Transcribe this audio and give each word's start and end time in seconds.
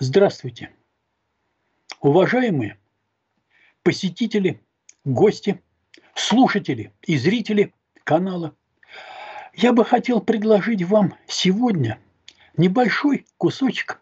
Здравствуйте, 0.00 0.70
уважаемые 2.00 2.78
посетители, 3.82 4.62
гости, 5.04 5.60
слушатели 6.14 6.92
и 7.02 7.18
зрители 7.18 7.74
канала. 8.04 8.54
Я 9.54 9.72
бы 9.72 9.84
хотел 9.84 10.20
предложить 10.20 10.84
вам 10.84 11.16
сегодня 11.26 11.98
небольшой 12.56 13.26
кусочек 13.38 14.00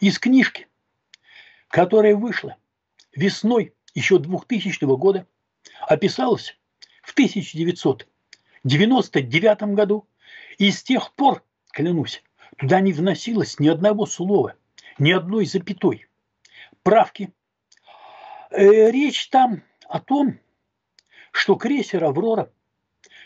из 0.00 0.18
книжки, 0.18 0.66
которая 1.68 2.16
вышла 2.16 2.56
весной 3.14 3.72
еще 3.94 4.18
2000 4.18 4.84
года, 4.96 5.28
описалась 5.86 6.58
в 7.02 7.12
1999 7.12 9.62
году, 9.76 10.08
и 10.58 10.72
с 10.72 10.82
тех 10.82 11.14
пор, 11.14 11.44
клянусь, 11.70 12.24
туда 12.58 12.80
не 12.80 12.92
вносилось 12.92 13.60
ни 13.60 13.68
одного 13.68 14.06
слова, 14.06 14.56
ни 14.98 15.12
одной 15.12 15.46
запятой. 15.46 16.06
Правки. 16.82 17.32
Э, 18.50 18.90
речь 18.90 19.28
там 19.28 19.62
о 19.88 20.00
том, 20.00 20.38
что 21.32 21.56
крейсер 21.56 22.04
«Аврора» 22.04 22.50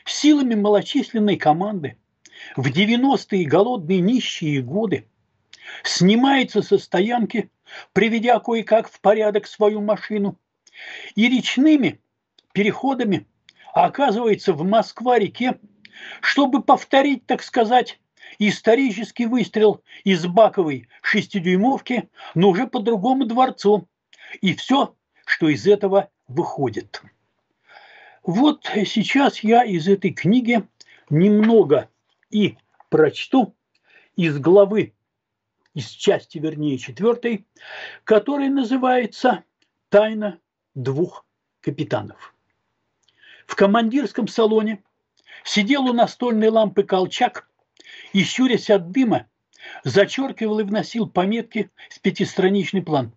силами 0.04 0.54
малочисленной 0.54 1.36
команды 1.36 1.96
в 2.56 2.66
90-е 2.66 3.46
голодные 3.46 4.00
нищие 4.00 4.60
годы 4.60 5.08
снимается 5.82 6.62
со 6.62 6.78
стоянки, 6.78 7.50
приведя 7.92 8.38
кое-как 8.38 8.90
в 8.90 9.00
порядок 9.00 9.46
свою 9.46 9.80
машину, 9.80 10.38
и 11.14 11.28
речными 11.28 12.00
переходами 12.52 13.26
оказывается 13.72 14.52
в 14.52 14.62
Москва-реке, 14.64 15.58
чтобы 16.20 16.62
повторить, 16.62 17.26
так 17.26 17.42
сказать, 17.42 17.98
исторический 18.38 19.26
выстрел 19.26 19.82
из 20.04 20.26
баковой 20.26 20.88
шестидюймовки, 21.02 22.08
но 22.34 22.50
уже 22.50 22.66
по 22.66 22.80
другому 22.80 23.26
дворцу. 23.26 23.88
И 24.40 24.54
все, 24.54 24.94
что 25.24 25.48
из 25.48 25.66
этого 25.66 26.10
выходит. 26.28 27.02
Вот 28.22 28.64
сейчас 28.86 29.40
я 29.40 29.64
из 29.64 29.86
этой 29.86 30.10
книги 30.10 30.66
немного 31.10 31.90
и 32.30 32.56
прочту 32.88 33.54
из 34.16 34.38
главы, 34.38 34.94
из 35.74 35.88
части, 35.88 36.38
вернее, 36.38 36.78
четвертой, 36.78 37.44
которая 38.04 38.48
называется 38.48 39.44
«Тайна 39.88 40.38
двух 40.74 41.26
капитанов». 41.60 42.34
В 43.46 43.56
командирском 43.56 44.26
салоне 44.26 44.82
сидел 45.44 45.84
у 45.84 45.92
настольной 45.92 46.48
лампы 46.48 46.82
колчак 46.82 47.48
и, 48.14 48.22
щурясь 48.22 48.70
от 48.70 48.92
дыма, 48.92 49.26
зачеркивал 49.82 50.60
и 50.60 50.62
вносил 50.62 51.06
пометки 51.10 51.70
в 51.90 52.00
пятистраничный 52.00 52.80
план. 52.80 53.12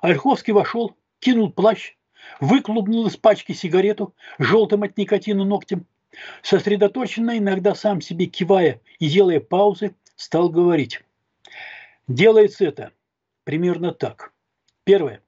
Ольховский 0.00 0.52
вошел, 0.52 0.96
кинул 1.18 1.52
плащ, 1.52 1.96
выклубнул 2.40 3.06
из 3.08 3.16
пачки 3.16 3.52
сигарету 3.52 4.14
желтым 4.38 4.84
от 4.84 4.96
никотина 4.96 5.44
ногтем, 5.44 5.86
сосредоточенно, 6.42 7.36
иногда 7.36 7.74
сам 7.74 8.00
себе 8.00 8.26
кивая 8.26 8.80
и 9.00 9.08
делая 9.08 9.40
паузы, 9.40 9.94
стал 10.14 10.48
говорить. 10.50 11.00
Делается 12.06 12.64
это 12.64 12.92
примерно 13.44 13.92
так. 13.92 14.32
Первое. 14.84 15.20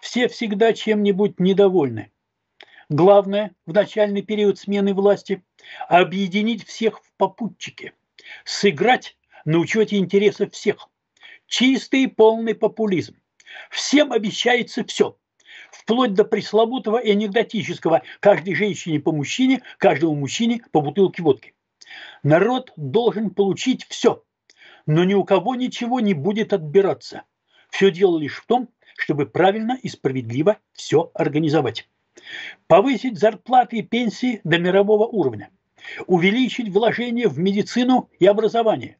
Все 0.00 0.26
всегда 0.28 0.72
чем-нибудь 0.72 1.38
недовольны. 1.38 2.10
Главное 2.88 3.54
в 3.66 3.72
начальный 3.72 4.22
период 4.22 4.58
смены 4.58 4.94
власти– 4.94 5.44
объединить 5.88 6.64
всех 6.64 7.02
в 7.18 7.26
попутчике, 7.26 7.94
сыграть 8.44 9.16
на 9.44 9.58
учете 9.58 9.96
интересов 9.96 10.52
всех. 10.52 10.88
Чистый 11.48 12.04
и 12.04 12.06
полный 12.06 12.54
популизм. 12.54 13.16
Всем 13.70 14.12
обещается 14.12 14.84
все– 14.84 15.18
вплоть 15.72 16.14
до 16.14 16.24
пресловутого 16.24 16.98
и 16.98 17.10
анекдотического 17.10 18.02
«каждой 18.20 18.54
женщине 18.54 19.00
по 19.00 19.10
мужчине, 19.10 19.62
каждому 19.78 20.14
мужчине 20.14 20.62
по 20.70 20.80
бутылке 20.80 21.22
водки». 21.22 21.54
Народ 22.22 22.72
должен 22.76 23.30
получить 23.30 23.84
все, 23.88 24.22
но 24.86 25.02
ни 25.02 25.14
у 25.14 25.24
кого 25.24 25.56
ничего 25.56 25.98
не 25.98 26.14
будет 26.14 26.52
отбираться. 26.52 27.24
Все 27.70 27.90
дело 27.90 28.16
лишь 28.18 28.36
в 28.36 28.46
том, 28.46 28.68
чтобы 28.96 29.26
правильно 29.26 29.76
и 29.82 29.88
справедливо 29.88 30.58
все 30.72 31.10
организовать. 31.14 31.88
Повысить 32.68 33.18
зарплаты 33.18 33.78
и 33.78 33.82
пенсии 33.82 34.40
до 34.44 34.58
мирового 34.58 35.06
уровня. 35.06 35.50
Увеличить 36.06 36.68
вложения 36.68 37.28
в 37.28 37.38
медицину 37.38 38.10
и 38.18 38.26
образование. 38.26 38.96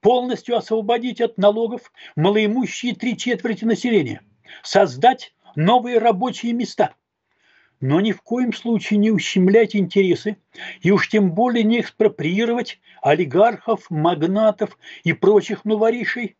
Полностью 0.00 0.56
освободить 0.56 1.20
от 1.20 1.38
налогов 1.38 1.92
малоимущие 2.16 2.94
три 2.94 3.16
четверти 3.16 3.64
населения. 3.64 4.22
Создать 4.62 5.34
новые 5.56 5.98
рабочие 5.98 6.52
места. 6.52 6.94
Но 7.80 8.00
ни 8.00 8.10
в 8.12 8.22
коем 8.22 8.52
случае 8.52 8.98
не 8.98 9.10
ущемлять 9.10 9.76
интересы 9.76 10.36
и 10.80 10.90
уж 10.90 11.08
тем 11.08 11.32
более 11.32 11.62
не 11.62 11.80
экспроприировать 11.80 12.80
олигархов, 13.02 13.88
магнатов 13.88 14.78
и 15.04 15.12
прочих 15.12 15.64
новоришей, 15.64 16.36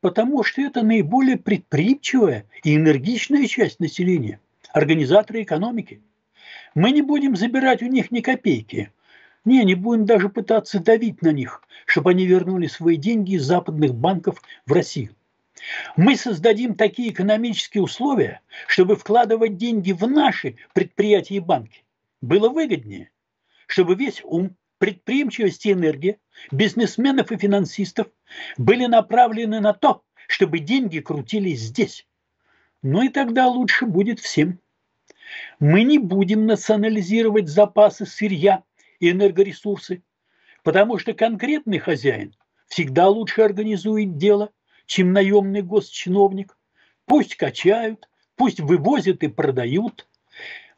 потому 0.00 0.42
что 0.42 0.62
это 0.62 0.82
наиболее 0.82 1.36
предприимчивая 1.36 2.46
и 2.64 2.76
энергичная 2.76 3.46
часть 3.46 3.78
населения, 3.78 4.40
организаторы 4.72 5.42
экономики. 5.42 6.00
Мы 6.74 6.92
не 6.92 7.02
будем 7.02 7.36
забирать 7.36 7.82
у 7.82 7.86
них 7.86 8.10
ни 8.10 8.20
копейки, 8.20 8.90
не, 9.44 9.64
не 9.64 9.74
будем 9.74 10.04
даже 10.04 10.28
пытаться 10.28 10.80
давить 10.80 11.22
на 11.22 11.32
них, 11.32 11.62
чтобы 11.86 12.10
они 12.10 12.26
вернули 12.26 12.66
свои 12.66 12.96
деньги 12.96 13.34
из 13.34 13.44
западных 13.44 13.94
банков 13.94 14.42
в 14.66 14.72
Россию. 14.72 15.14
Мы 15.96 16.16
создадим 16.16 16.74
такие 16.74 17.10
экономические 17.10 17.82
условия, 17.82 18.40
чтобы 18.66 18.96
вкладывать 18.96 19.56
деньги 19.56 19.92
в 19.92 20.06
наши 20.08 20.56
предприятия 20.72 21.36
и 21.36 21.40
банки 21.40 21.84
было 22.20 22.48
выгоднее, 22.48 23.10
чтобы 23.66 23.94
весь 23.94 24.22
ум, 24.24 24.56
предприимчивость 24.78 25.66
и 25.66 25.72
энергия 25.72 26.18
бизнесменов 26.50 27.32
и 27.32 27.36
финансистов 27.36 28.08
были 28.56 28.86
направлены 28.86 29.60
на 29.60 29.74
то, 29.74 30.02
чтобы 30.26 30.58
деньги 30.58 31.00
крутились 31.00 31.60
здесь. 31.60 32.06
Ну 32.82 33.02
и 33.02 33.08
тогда 33.08 33.48
лучше 33.48 33.84
будет 33.84 34.20
всем. 34.20 34.58
Мы 35.58 35.82
не 35.82 35.98
будем 35.98 36.46
национализировать 36.46 37.48
запасы 37.48 38.06
сырья 38.06 38.64
и 39.00 39.10
энергоресурсы, 39.10 40.02
потому 40.62 40.98
что 40.98 41.14
конкретный 41.14 41.78
хозяин 41.78 42.34
всегда 42.68 43.08
лучше 43.08 43.42
организует 43.42 44.16
дело– 44.16 44.50
чем 44.90 45.12
наемный 45.12 45.62
госчиновник. 45.62 46.58
Пусть 47.06 47.36
качают, 47.36 48.08
пусть 48.34 48.58
вывозят 48.58 49.22
и 49.22 49.28
продают. 49.28 50.08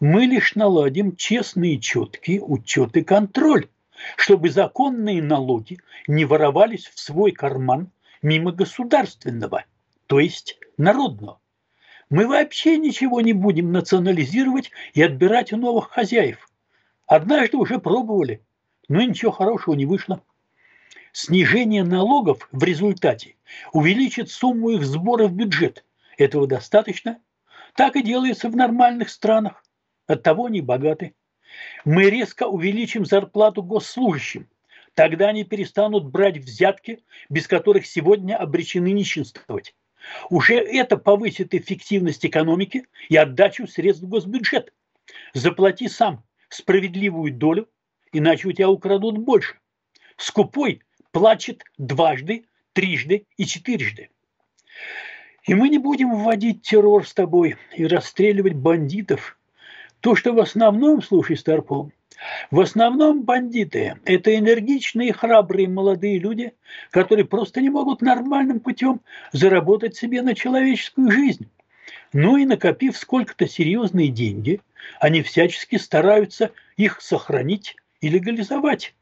Мы 0.00 0.26
лишь 0.26 0.54
наладим 0.54 1.16
честный 1.16 1.76
и 1.76 1.80
четкий 1.80 2.38
учет 2.38 2.94
и 2.98 3.04
контроль, 3.04 3.70
чтобы 4.18 4.50
законные 4.50 5.22
налоги 5.22 5.78
не 6.06 6.26
воровались 6.26 6.88
в 6.88 7.00
свой 7.00 7.32
карман 7.32 7.90
мимо 8.20 8.52
государственного, 8.52 9.64
то 10.08 10.20
есть 10.20 10.58
народного. 10.76 11.40
Мы 12.10 12.26
вообще 12.26 12.76
ничего 12.76 13.22
не 13.22 13.32
будем 13.32 13.72
национализировать 13.72 14.72
и 14.92 15.00
отбирать 15.00 15.54
у 15.54 15.56
новых 15.56 15.88
хозяев. 15.88 16.50
Однажды 17.12 17.58
уже 17.58 17.78
пробовали, 17.78 18.42
но 18.88 19.02
ничего 19.02 19.32
хорошего 19.32 19.74
не 19.74 19.84
вышло. 19.84 20.24
Снижение 21.12 21.84
налогов 21.84 22.48
в 22.52 22.64
результате 22.64 23.36
увеличит 23.74 24.30
сумму 24.30 24.70
их 24.70 24.82
сбора 24.86 25.28
в 25.28 25.34
бюджет. 25.34 25.84
Этого 26.16 26.46
достаточно. 26.46 27.18
Так 27.76 27.96
и 27.96 28.02
делается 28.02 28.48
в 28.48 28.56
нормальных 28.56 29.10
странах. 29.10 29.62
Оттого 30.06 30.46
они 30.46 30.62
богаты. 30.62 31.14
Мы 31.84 32.04
резко 32.08 32.44
увеличим 32.44 33.04
зарплату 33.04 33.62
госслужащим. 33.62 34.48
Тогда 34.94 35.28
они 35.28 35.44
перестанут 35.44 36.06
брать 36.06 36.38
взятки, 36.38 37.04
без 37.28 37.46
которых 37.46 37.84
сегодня 37.84 38.38
обречены 38.38 38.90
нищенствовать. 38.90 39.74
Уже 40.30 40.54
это 40.54 40.96
повысит 40.96 41.52
эффективность 41.52 42.24
экономики 42.24 42.86
и 43.10 43.18
отдачу 43.18 43.66
средств 43.66 44.02
в 44.02 44.08
госбюджет. 44.08 44.72
Заплати 45.34 45.88
сам 45.88 46.24
справедливую 46.52 47.32
долю, 47.32 47.68
иначе 48.12 48.48
у 48.48 48.52
тебя 48.52 48.68
украдут 48.68 49.18
больше. 49.18 49.56
Скупой 50.16 50.82
плачет 51.10 51.64
дважды, 51.78 52.44
трижды 52.72 53.26
и 53.36 53.44
четырежды. 53.44 54.10
И 55.44 55.54
мы 55.54 55.68
не 55.68 55.78
будем 55.78 56.14
вводить 56.14 56.62
террор 56.62 57.06
с 57.06 57.14
тобой 57.14 57.56
и 57.74 57.86
расстреливать 57.86 58.54
бандитов. 58.54 59.38
То, 60.00 60.14
что 60.14 60.32
в 60.32 60.38
основном, 60.38 61.02
слушай, 61.02 61.36
Старпом, 61.36 61.92
в 62.50 62.60
основном 62.60 63.24
бандиты– 63.24 63.98
это 64.04 64.36
энергичные, 64.36 65.12
храбрые 65.12 65.68
молодые 65.68 66.18
люди, 66.18 66.52
которые 66.90 67.24
просто 67.24 67.60
не 67.60 67.70
могут 67.70 68.02
нормальным 68.02 68.60
путем 68.60 69.00
заработать 69.32 69.96
себе 69.96 70.22
на 70.22 70.34
человеческую 70.34 71.10
жизнь. 71.10 71.50
Ну 72.12 72.36
и 72.36 72.44
накопив 72.44 72.96
сколько-то 72.96 73.46
серьезные 73.46 74.08
деньги, 74.08 74.60
они 75.00 75.22
всячески 75.22 75.76
стараются 75.76 76.52
их 76.76 77.00
сохранить 77.00 77.76
и 78.00 78.08
легализовать 78.08 78.94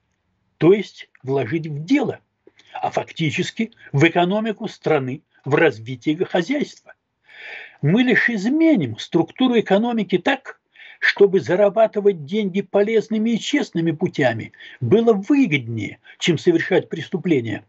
то 0.61 0.75
есть 0.75 1.09
вложить 1.23 1.67
в 1.67 1.85
дело, 1.87 2.21
а 2.75 2.91
фактически 2.91 3.73
в 3.93 4.07
экономику 4.07 4.69
страны 4.69 5.23
в 5.43 5.55
развитии 5.55 6.23
хозяйства. 6.23 6.93
Мы 7.81 8.03
лишь 8.03 8.29
изменим 8.29 8.99
структуру 8.99 9.59
экономики 9.59 10.19
так, 10.19 10.61
чтобы 10.99 11.41
зарабатывать 11.41 12.27
деньги 12.27 12.61
полезными 12.61 13.31
и 13.31 13.41
честными 13.41 13.93
путями 13.93 14.53
было 14.83 15.15
выгоднее, 15.15 15.99
чем 16.19 16.37
совершать 16.37 16.91
преступления. 16.91 17.65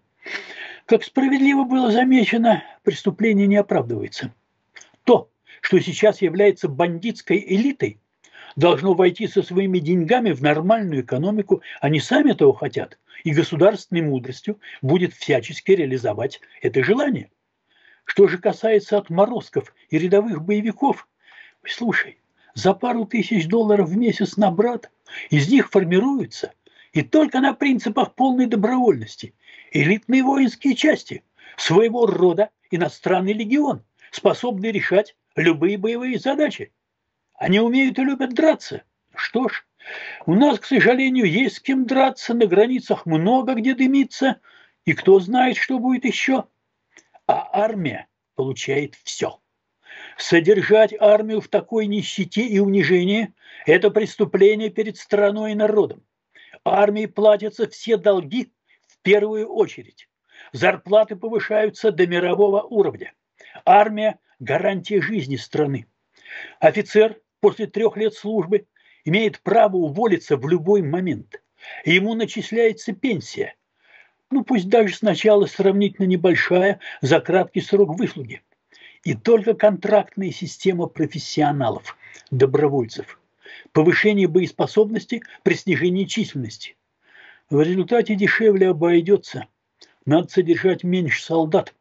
Как 0.86 1.06
справедливо 1.06 1.64
было 1.64 1.92
замечено, 1.92 2.62
преступление 2.84 3.48
не 3.48 3.56
оправдывается. 3.56 4.34
То, 5.72 5.78
что 5.78 5.90
сейчас 5.90 6.22
является 6.22 6.68
бандитской 6.68 7.38
элитой, 7.48 8.02
должно 8.58 8.94
войти 8.94 9.26
со 9.30 9.42
своими 9.42 9.80
деньгами 9.80 10.34
в 10.34 10.42
нормальную 10.42 11.04
экономику, 11.04 11.62
они 11.80 12.02
сами 12.02 12.32
этого 12.32 12.54
хотят, 12.54 13.00
и 13.24 13.32
государственной 13.32 14.02
мудростью 14.02 14.60
будет 14.82 15.14
всячески 15.14 15.72
реализовать 15.72 16.42
это 16.62 16.84
желание. 16.84 17.32
Что 18.04 18.28
же 18.28 18.38
касается 18.38 18.98
отморозков 18.98 19.74
и 19.90 19.98
рядовых 19.98 20.44
боевиков, 20.44 21.08
слушай, 21.66 22.18
за 22.54 22.74
пару 22.74 23.06
тысяч 23.06 23.48
долларов 23.48 23.88
в 23.88 23.96
месяц 23.96 24.36
на 24.36 24.52
брат 24.52 24.92
из 25.30 25.48
них 25.48 25.70
формируются 25.70 26.52
и 26.92 27.02
только 27.02 27.40
на 27.40 27.54
принципах 27.54 28.14
полной 28.16 28.48
добровольности 28.48 29.34
элитные 29.72 30.22
воинские 30.22 30.76
части, 30.76 31.24
своего 31.56 32.08
рода 32.08 32.50
иностранный 32.72 33.32
легион, 33.32 33.86
способный 34.12 34.74
решать 34.74 35.16
любые 35.36 35.78
боевые 35.78 36.20
задачи. 36.20 36.74
Они 37.34 37.60
умеют 37.60 37.98
и 38.00 38.04
любят 38.04 38.34
драться. 38.34 38.84
Что 39.16 39.48
ж, 39.48 39.66
у 40.26 40.36
нас, 40.36 40.60
к 40.60 40.66
сожалению, 40.66 41.26
есть 41.26 41.58
с 41.58 41.60
кем 41.60 41.86
драться, 41.86 42.34
на 42.34 42.46
границах 42.46 43.06
много 43.06 43.56
где 43.56 43.74
дымиться, 43.74 44.40
и 44.86 44.94
кто 44.94 45.20
знает, 45.20 45.58
что 45.58 45.80
будет 45.80 46.06
еще. 46.06 46.46
А 47.28 47.50
армия 47.54 48.08
получает 48.36 48.96
все. 49.04 49.40
Содержать 50.18 50.94
армию 51.00 51.42
в 51.42 51.48
такой 51.48 51.88
нищете 51.88 52.42
и 52.42 52.60
унижении– 52.60 53.34
это 53.66 53.90
преступление 53.90 54.70
перед 54.70 54.98
страной 54.98 55.52
и 55.52 55.56
народом. 55.56 56.04
Армии 56.64 57.06
платятся 57.06 57.68
все 57.68 57.98
долги 57.98 58.52
в 58.88 59.00
первую 59.02 59.48
очередь. 59.48 60.08
Зарплаты 60.54 61.16
повышаются 61.16 61.92
до 61.92 62.08
мирового 62.08 62.62
уровня. 62.62 63.14
Армия– 63.66 64.20
гарантия 64.42 65.02
жизни 65.02 65.38
страны. 65.38 65.86
Офицер 66.60 67.22
после 67.40 67.68
трех 67.68 67.96
лет 67.96 68.14
службы 68.16 68.66
имеет 69.06 69.40
право 69.42 69.78
уволиться 69.78 70.36
в 70.36 70.50
любой 70.50 70.82
момент. 70.82 71.42
Ему 71.86 72.16
начисляется 72.16 72.92
пенсия. 72.92 73.56
Ну, 74.32 74.44
пусть 74.44 74.68
даже 74.68 74.96
сначала 74.96 75.46
сравнительно 75.46 76.08
небольшая 76.08 76.80
за 77.02 77.22
краткий 77.22 77.62
срок 77.62 77.98
выслуги. 77.98 78.42
И 79.04 79.14
только 79.14 79.54
контрактная 79.54 80.32
система 80.32 80.88
профессионалов, 80.88 81.96
добровольцев. 82.32 83.20
Повышение 83.74 84.28
боеспособности 84.28 85.22
при 85.44 85.54
снижении 85.54 86.06
численности. 86.06 86.76
В 87.50 87.62
результате 87.62 88.16
дешевле 88.16 88.70
обойдется. 88.70 89.48
Надо 90.06 90.30
содержать 90.30 90.84
меньше 90.84 91.22
солдат. 91.22 91.76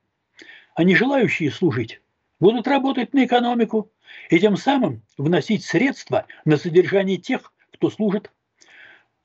А 0.75 0.85
не 0.85 0.95
желающие 0.95 1.51
служить 1.51 2.01
будут 2.41 2.67
работать 2.67 3.15
на 3.15 3.25
экономику, 3.27 3.93
и 4.29 4.41
тем 4.41 4.57
самым 4.57 5.03
вносить 5.17 5.65
средства 5.65 6.27
на 6.45 6.57
содержание 6.57 7.19
тех, 7.19 7.53
кто 7.73 7.91
служит. 7.91 8.31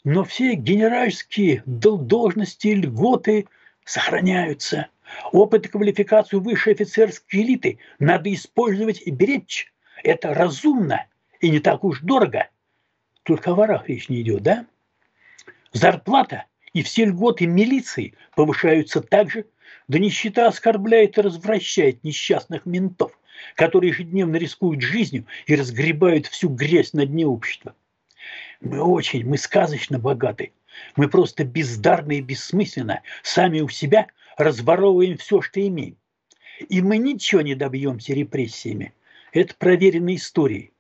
Но 0.03 0.23
все 0.23 0.53
генеральские 0.53 1.63
должности, 1.65 2.67
льготы 2.67 3.47
сохраняются. 3.83 4.87
Опыт 5.31 5.65
и 5.65 5.69
квалификацию 5.69 6.41
высшей 6.41 6.73
офицерской 6.73 7.41
элиты 7.41 7.79
надо 7.97 8.31
использовать 8.33 9.01
и 9.01 9.11
беречь. 9.11 9.73
Это 10.03 10.33
разумно 10.33 11.07
и 11.39 11.49
не 11.49 11.59
так 11.59 11.83
уж 11.83 12.01
дорого. 12.01 12.49
Только 13.23 13.51
о 13.51 13.55
ворах 13.55 13.87
речь 13.87 14.09
не 14.09 14.21
идет, 14.21 14.43
да? 14.43 14.65
Зарплата 15.71 16.45
и 16.73 16.83
все 16.83 17.05
льготы 17.05 17.47
милиции 17.47 18.13
повышаются 18.35 19.01
так 19.01 19.31
же, 19.31 19.45
да 19.87 19.99
нищета 19.99 20.47
оскорбляет 20.47 21.17
и 21.17 21.21
развращает 21.21 22.03
несчастных 22.03 22.65
ментов 22.65 23.17
которые 23.55 23.91
ежедневно 23.91 24.37
рискуют 24.37 24.81
жизнью 24.81 25.25
и 25.45 25.55
разгребают 25.55 26.27
всю 26.27 26.49
грязь 26.49 26.93
на 26.93 27.05
дне 27.05 27.25
общества. 27.25 27.75
Мы 28.61 28.81
очень, 28.81 29.25
мы 29.25 29.37
сказочно 29.37 29.99
богаты. 29.99 30.51
Мы 30.95 31.07
просто 31.07 31.43
бездарно 31.43 32.13
и 32.13 32.21
бессмысленно 32.21 33.01
сами 33.23 33.61
у 33.61 33.69
себя 33.69 34.07
разворовываем 34.37 35.17
все, 35.17 35.41
что 35.41 35.65
имеем. 35.65 35.97
И 36.69 36.81
мы 36.81 36.97
ничего 36.97 37.41
не 37.41 37.55
добьемся 37.55 38.13
репрессиями. 38.13 38.93
Это 39.31 39.53
проверенной 39.55 40.15
историей. 40.15 40.71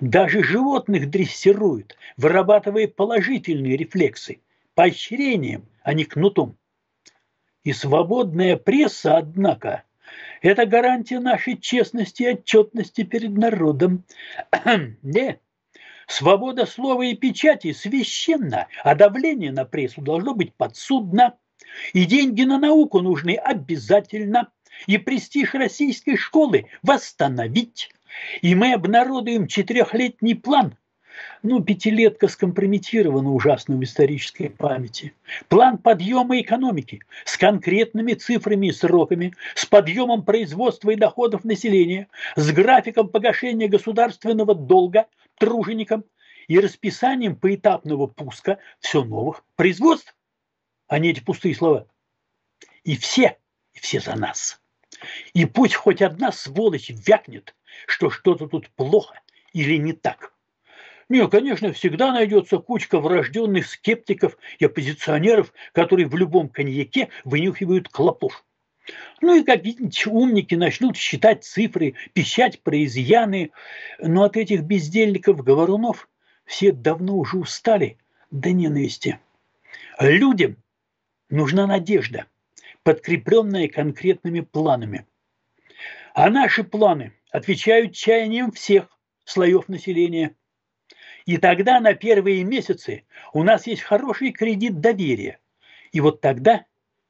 Даже 0.00 0.42
животных 0.42 1.08
дрессируют, 1.08 1.96
вырабатывая 2.16 2.88
положительные 2.88 3.76
рефлексы, 3.76 4.40
поощрением, 4.74 5.66
а 5.82 5.94
не 5.94 6.04
кнутом. 6.04 6.56
И 7.68 7.74
свободная 7.74 8.56
пресса, 8.56 9.18
однако, 9.18 9.82
это 10.40 10.64
гарантия 10.64 11.20
нашей 11.20 11.58
честности 11.58 12.22
и 12.22 12.28
отчетности 12.30 13.02
перед 13.02 13.36
народом. 13.36 14.04
Не. 15.02 15.38
Свобода 16.06 16.64
слова 16.64 17.02
и 17.02 17.14
печати 17.14 17.74
священна, 17.74 18.68
а 18.82 18.94
давление 18.94 19.52
на 19.52 19.66
прессу 19.66 20.00
должно 20.00 20.32
быть 20.32 20.54
подсудно. 20.54 21.36
И 21.92 22.06
деньги 22.06 22.44
на 22.44 22.58
науку 22.58 23.02
нужны 23.02 23.34
обязательно. 23.34 24.48
И 24.86 24.96
престиж 24.96 25.52
российской 25.52 26.16
школы 26.16 26.70
восстановить. 26.82 27.90
И 28.40 28.54
мы 28.54 28.72
обнародуем 28.72 29.46
четырехлетний 29.46 30.36
план 30.36 30.74
ну, 31.42 31.62
пятилетка 31.62 32.28
скомпрометирована 32.28 33.32
ужасно 33.32 33.76
в 33.76 33.84
исторической 33.84 34.48
памяти. 34.48 35.14
План 35.48 35.78
подъема 35.78 36.40
экономики 36.40 37.02
с 37.24 37.36
конкретными 37.36 38.14
цифрами 38.14 38.68
и 38.68 38.72
сроками, 38.72 39.34
с 39.54 39.66
подъемом 39.66 40.24
производства 40.24 40.90
и 40.90 40.96
доходов 40.96 41.44
населения, 41.44 42.08
с 42.36 42.50
графиком 42.50 43.08
погашения 43.08 43.68
государственного 43.68 44.54
долга 44.54 45.06
труженикам 45.38 46.04
и 46.48 46.58
расписанием 46.58 47.36
поэтапного 47.36 48.06
пуска 48.06 48.58
все 48.80 49.04
новых 49.04 49.44
производств, 49.56 50.14
а 50.88 50.98
не 50.98 51.10
эти 51.10 51.20
пустые 51.20 51.54
слова. 51.54 51.86
И 52.84 52.96
все, 52.96 53.38
и 53.74 53.78
все 53.78 54.00
за 54.00 54.16
нас. 54.16 54.60
И 55.34 55.44
пусть 55.44 55.74
хоть 55.74 56.02
одна 56.02 56.32
сволочь 56.32 56.90
вякнет, 56.90 57.54
что 57.86 58.10
что-то 58.10 58.48
тут 58.48 58.70
плохо 58.70 59.20
или 59.52 59.76
не 59.76 59.92
так– 59.92 60.32
нет, 61.08 61.30
конечно, 61.30 61.72
всегда 61.72 62.12
найдется 62.12 62.58
кучка 62.58 63.00
врожденных 63.00 63.66
скептиков 63.66 64.36
и 64.58 64.66
оппозиционеров, 64.66 65.54
которые 65.72 66.06
в 66.06 66.14
любом 66.14 66.50
коньяке 66.50 67.08
вынюхивают 67.24 67.88
клопов. 67.88 68.44
Ну 69.22 69.38
и 69.38 69.42
какие-нибудь 69.42 70.06
умники 70.06 70.54
начнут 70.54 70.96
считать 70.96 71.44
цифры, 71.44 71.94
пищать 72.12 72.60
про 72.62 72.84
изъяны. 72.84 73.52
Но 73.98 74.24
от 74.24 74.36
этих 74.36 74.62
бездельников-говорунов 74.62 76.08
все 76.44 76.72
давно 76.72 77.16
уже 77.16 77.38
устали 77.38 77.98
до 78.30 78.52
ненависти. 78.52 79.18
Людям 79.98 80.56
нужна 81.30 81.66
надежда, 81.66 82.26
подкрепленная 82.82 83.68
конкретными 83.68 84.40
планами. 84.40 85.06
А 86.14 86.28
наши 86.28 86.64
планы 86.64 87.12
отвечают 87.30 87.94
чаяниям 87.94 88.52
всех 88.52 88.88
слоев 89.24 89.68
населения– 89.68 90.34
и 91.28 91.36
тогда 91.36 91.78
на 91.78 91.92
первые 91.92 92.42
месяцы 92.42 93.04
у 93.34 93.42
нас 93.42 93.66
есть 93.66 93.82
хороший 93.82 94.32
кредит 94.32 94.80
доверия. 94.80 95.38
И 95.92 96.00
вот 96.00 96.22
тогда 96.22 96.64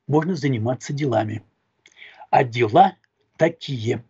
можно 0.08 0.34
заниматься 0.34 0.92
делами. 0.92 1.44
А 2.28 2.42
дела 2.42 2.96
такие. 3.36 4.02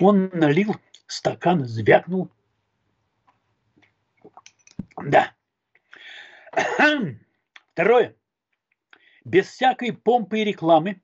Он 0.00 0.28
налил 0.34 0.76
стакан, 1.06 1.64
звякнул. 1.64 2.28
Да. 5.02 5.32
Второе. 7.72 8.14
Без 9.24 9.46
всякой 9.46 9.94
помпы 9.94 10.40
и 10.40 10.44
рекламы 10.44 11.00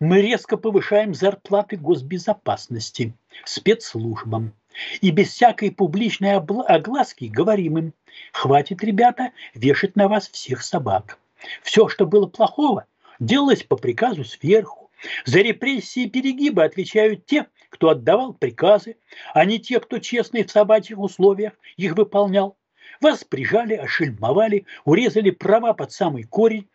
мы 0.00 0.22
резко 0.22 0.56
повышаем 0.56 1.12
зарплаты 1.12 1.76
госбезопасности, 1.76 3.14
спецслужбам, 3.44 4.54
и 5.00 5.10
без 5.10 5.32
всякой 5.32 5.70
публичной 5.70 6.36
огласки 6.36 7.24
говорим 7.24 7.78
им, 7.78 7.94
хватит, 8.32 8.82
ребята, 8.82 9.32
вешать 9.54 9.96
на 9.96 10.08
вас 10.08 10.28
всех 10.28 10.62
собак. 10.62 11.18
Все, 11.62 11.88
что 11.88 12.06
было 12.06 12.26
плохого, 12.26 12.86
делалось 13.18 13.62
по 13.62 13.76
приказу 13.76 14.24
сверху. 14.24 14.90
За 15.24 15.40
репрессии 15.40 16.04
и 16.04 16.10
перегибы 16.10 16.62
отвечают 16.62 17.26
те, 17.26 17.46
кто 17.68 17.88
отдавал 17.88 18.34
приказы, 18.34 18.96
а 19.34 19.44
не 19.44 19.58
те, 19.58 19.80
кто 19.80 19.98
честно 19.98 20.44
в 20.44 20.50
собачьих 20.50 20.98
условиях 20.98 21.54
их 21.76 21.96
выполнял. 21.96 22.56
Вас 23.00 23.24
прижали, 23.24 23.74
ошельмовали, 23.74 24.66
урезали 24.84 25.30
права 25.30 25.72
под 25.72 25.90
самый 25.92 26.22
корень. 26.24 26.68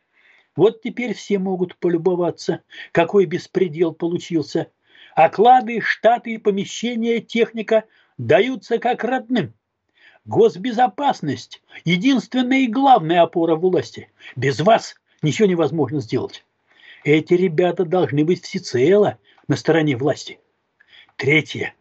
Вот 0.55 0.81
теперь 0.81 1.13
все 1.13 1.39
могут 1.39 1.77
полюбоваться, 1.77 2.63
какой 2.91 3.25
беспредел 3.25 3.93
получился. 3.93 4.71
Оклады, 5.17 5.81
штаты 5.81 6.37
помещения, 6.37 7.21
техника 7.21 7.85
даются 8.19 8.77
как 8.77 9.03
родным. 9.03 9.51
Госбезопасность– 10.25 11.63
единственная 11.85 12.59
и 12.59 12.67
главная 12.67 13.23
опора 13.23 13.55
власти. 13.55 14.11
Без 14.35 14.59
вас 14.59 14.93
ничего 15.23 15.47
невозможно 15.47 16.01
сделать. 16.01 16.45
Эти 17.03 17.33
ребята 17.33 17.83
должны 17.83 18.23
быть 18.25 18.43
всецело 18.43 19.17
на 19.47 19.55
стороне 19.55 19.97
власти. 19.97 20.39
Третье. 21.15 21.73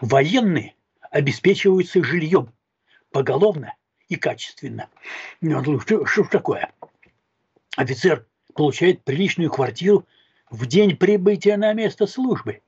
Военные 0.00 0.74
обеспечиваются 1.10 2.02
жильем 2.02 2.50
поголовно 3.10 3.74
и 4.08 4.16
качественно. 4.16 4.88
Ну, 5.42 5.80
что, 5.80 6.06
что 6.06 6.24
такое? 6.24 6.72
Офицер 7.76 8.24
получает 8.54 9.04
приличную 9.04 9.50
квартиру 9.50 10.06
в 10.48 10.64
день 10.64 10.96
прибытия 10.96 11.58
на 11.58 11.74
место 11.74 12.06
службы. 12.06 12.62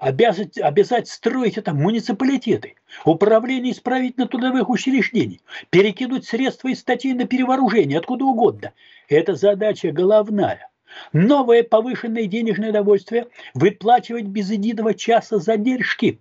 Обязать, 0.00 0.56
обязать 0.56 1.08
строить 1.08 1.58
это 1.58 1.74
муниципалитеты, 1.74 2.76
управление 3.04 3.74
исправительно-трудовых 3.74 4.70
учреждений, 4.70 5.42
перекинуть 5.68 6.24
средства 6.24 6.68
из 6.68 6.80
статей 6.80 7.12
на 7.12 7.26
перевооружение 7.26 7.98
откуда 7.98 8.24
угодно. 8.24 8.72
Это 9.10 9.34
задача 9.34 9.92
головная. 9.92 10.70
Новое 11.12 11.62
повышенное 11.62 12.24
денежное 12.24 12.72
довольствие 12.72 13.26
выплачивать 13.52 14.24
без 14.24 14.50
единого 14.50 14.94
часа 14.94 15.36
задержки. 15.36 16.18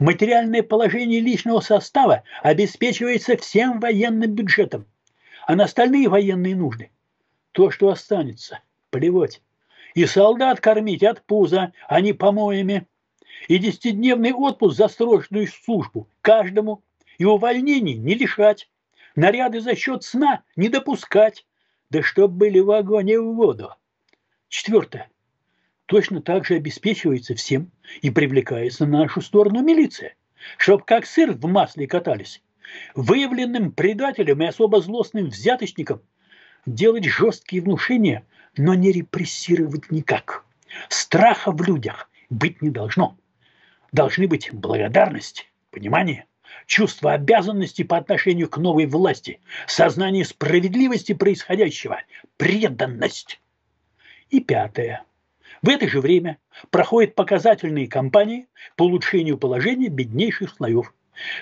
Материальное 0.00 0.64
положение 0.64 1.20
личного 1.20 1.60
состава 1.60 2.24
обеспечивается 2.42 3.36
всем 3.36 3.78
военным 3.78 4.32
бюджетом. 4.32 4.86
А 5.46 5.54
на 5.54 5.64
остальные 5.64 6.08
военные 6.08 6.56
нужды 6.56 6.90
то, 7.52 7.70
что 7.70 7.90
останется, 7.90 8.58
плевать. 8.90 9.40
И 9.94 10.04
солдат 10.06 10.60
кормить 10.60 11.04
от 11.04 11.22
пуза, 11.22 11.72
а 11.86 12.00
не 12.00 12.12
помоями 12.12 12.88
и 13.48 13.58
десятидневный 13.58 14.32
отпуск 14.32 14.76
за 14.76 14.88
срочную 14.88 15.46
службу 15.46 16.08
каждому, 16.20 16.82
и 17.18 17.24
увольнений 17.24 17.94
не 17.94 18.14
лишать, 18.14 18.68
наряды 19.14 19.60
за 19.60 19.74
счет 19.74 20.04
сна 20.04 20.42
не 20.56 20.68
допускать, 20.68 21.46
да 21.90 22.02
чтоб 22.02 22.30
были 22.30 22.60
в 22.60 22.70
огонь 22.70 23.16
в 23.16 23.34
воду. 23.34 23.74
Четвертое. 24.48 25.10
Точно 25.86 26.22
так 26.22 26.46
же 26.46 26.54
обеспечивается 26.54 27.34
всем 27.34 27.70
и 28.00 28.10
привлекается 28.10 28.86
на 28.86 29.00
нашу 29.00 29.20
сторону 29.20 29.62
милиция, 29.62 30.14
чтоб 30.56 30.84
как 30.84 31.04
сыр 31.06 31.32
в 31.32 31.46
масле 31.46 31.86
катались. 31.86 32.42
Выявленным 32.94 33.72
предателям 33.72 34.40
и 34.42 34.46
особо 34.46 34.80
злостным 34.80 35.26
взяточникам 35.26 36.00
делать 36.66 37.04
жесткие 37.04 37.62
внушения, 37.62 38.24
но 38.56 38.74
не 38.74 38.92
репрессировать 38.92 39.90
никак. 39.90 40.44
Страха 40.88 41.50
в 41.50 41.60
людях 41.62 42.08
быть 42.28 42.62
не 42.62 42.70
должно 42.70 43.16
должны 43.92 44.26
быть 44.26 44.52
благодарность, 44.52 45.50
понимание, 45.70 46.26
чувство 46.66 47.12
обязанности 47.12 47.82
по 47.82 47.96
отношению 47.96 48.48
к 48.48 48.56
новой 48.58 48.86
власти, 48.86 49.40
сознание 49.66 50.24
справедливости 50.24 51.12
происходящего, 51.12 52.02
преданность. 52.36 53.40
И 54.30 54.40
пятое. 54.40 55.04
В 55.62 55.68
это 55.68 55.88
же 55.88 56.00
время 56.00 56.38
проходят 56.70 57.14
показательные 57.14 57.88
кампании 57.88 58.46
по 58.76 58.84
улучшению 58.84 59.36
положения 59.36 59.88
беднейших 59.88 60.54
слоев. 60.54 60.94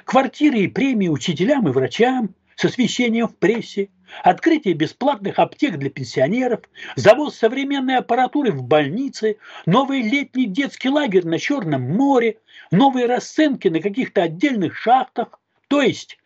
Квартиры 0.04 0.58
и 0.60 0.68
премии 0.68 1.08
учителям 1.08 1.68
и 1.68 1.72
врачам 1.72 2.34
с 2.56 2.64
освещением 2.64 3.28
в 3.28 3.36
прессе, 3.36 3.90
открытие 4.22 4.74
бесплатных 4.74 5.38
аптек 5.38 5.76
для 5.76 5.90
пенсионеров, 5.90 6.60
завоз 6.96 7.36
современной 7.36 7.96
аппаратуры 7.96 8.52
в 8.52 8.62
больницы, 8.62 9.38
новый 9.66 10.02
летний 10.02 10.46
детский 10.46 10.88
лагерь 10.88 11.26
на 11.26 11.38
Черном 11.38 11.82
море, 11.82 12.38
новые 12.70 13.06
расценки 13.06 13.68
на 13.68 13.80
каких-то 13.80 14.22
отдельных 14.22 14.76
шахтах, 14.76 15.40
то 15.68 15.82
есть 15.82 16.18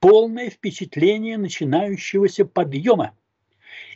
полное 0.00 0.50
впечатление 0.50 1.38
начинающегося 1.38 2.44
подъема. 2.44 3.12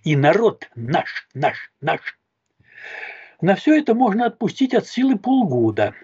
И 0.05 0.17
народ 0.17 0.69
наш, 0.75 1.29
наш, 1.35 1.73
наш. 1.81 2.19
На 3.41 3.55
все 3.57 3.79
это 3.79 3.95
можно 3.95 4.27
отпустить 4.27 4.75
от 4.75 4.87
силы 4.87 5.19
полгода, 5.19 5.95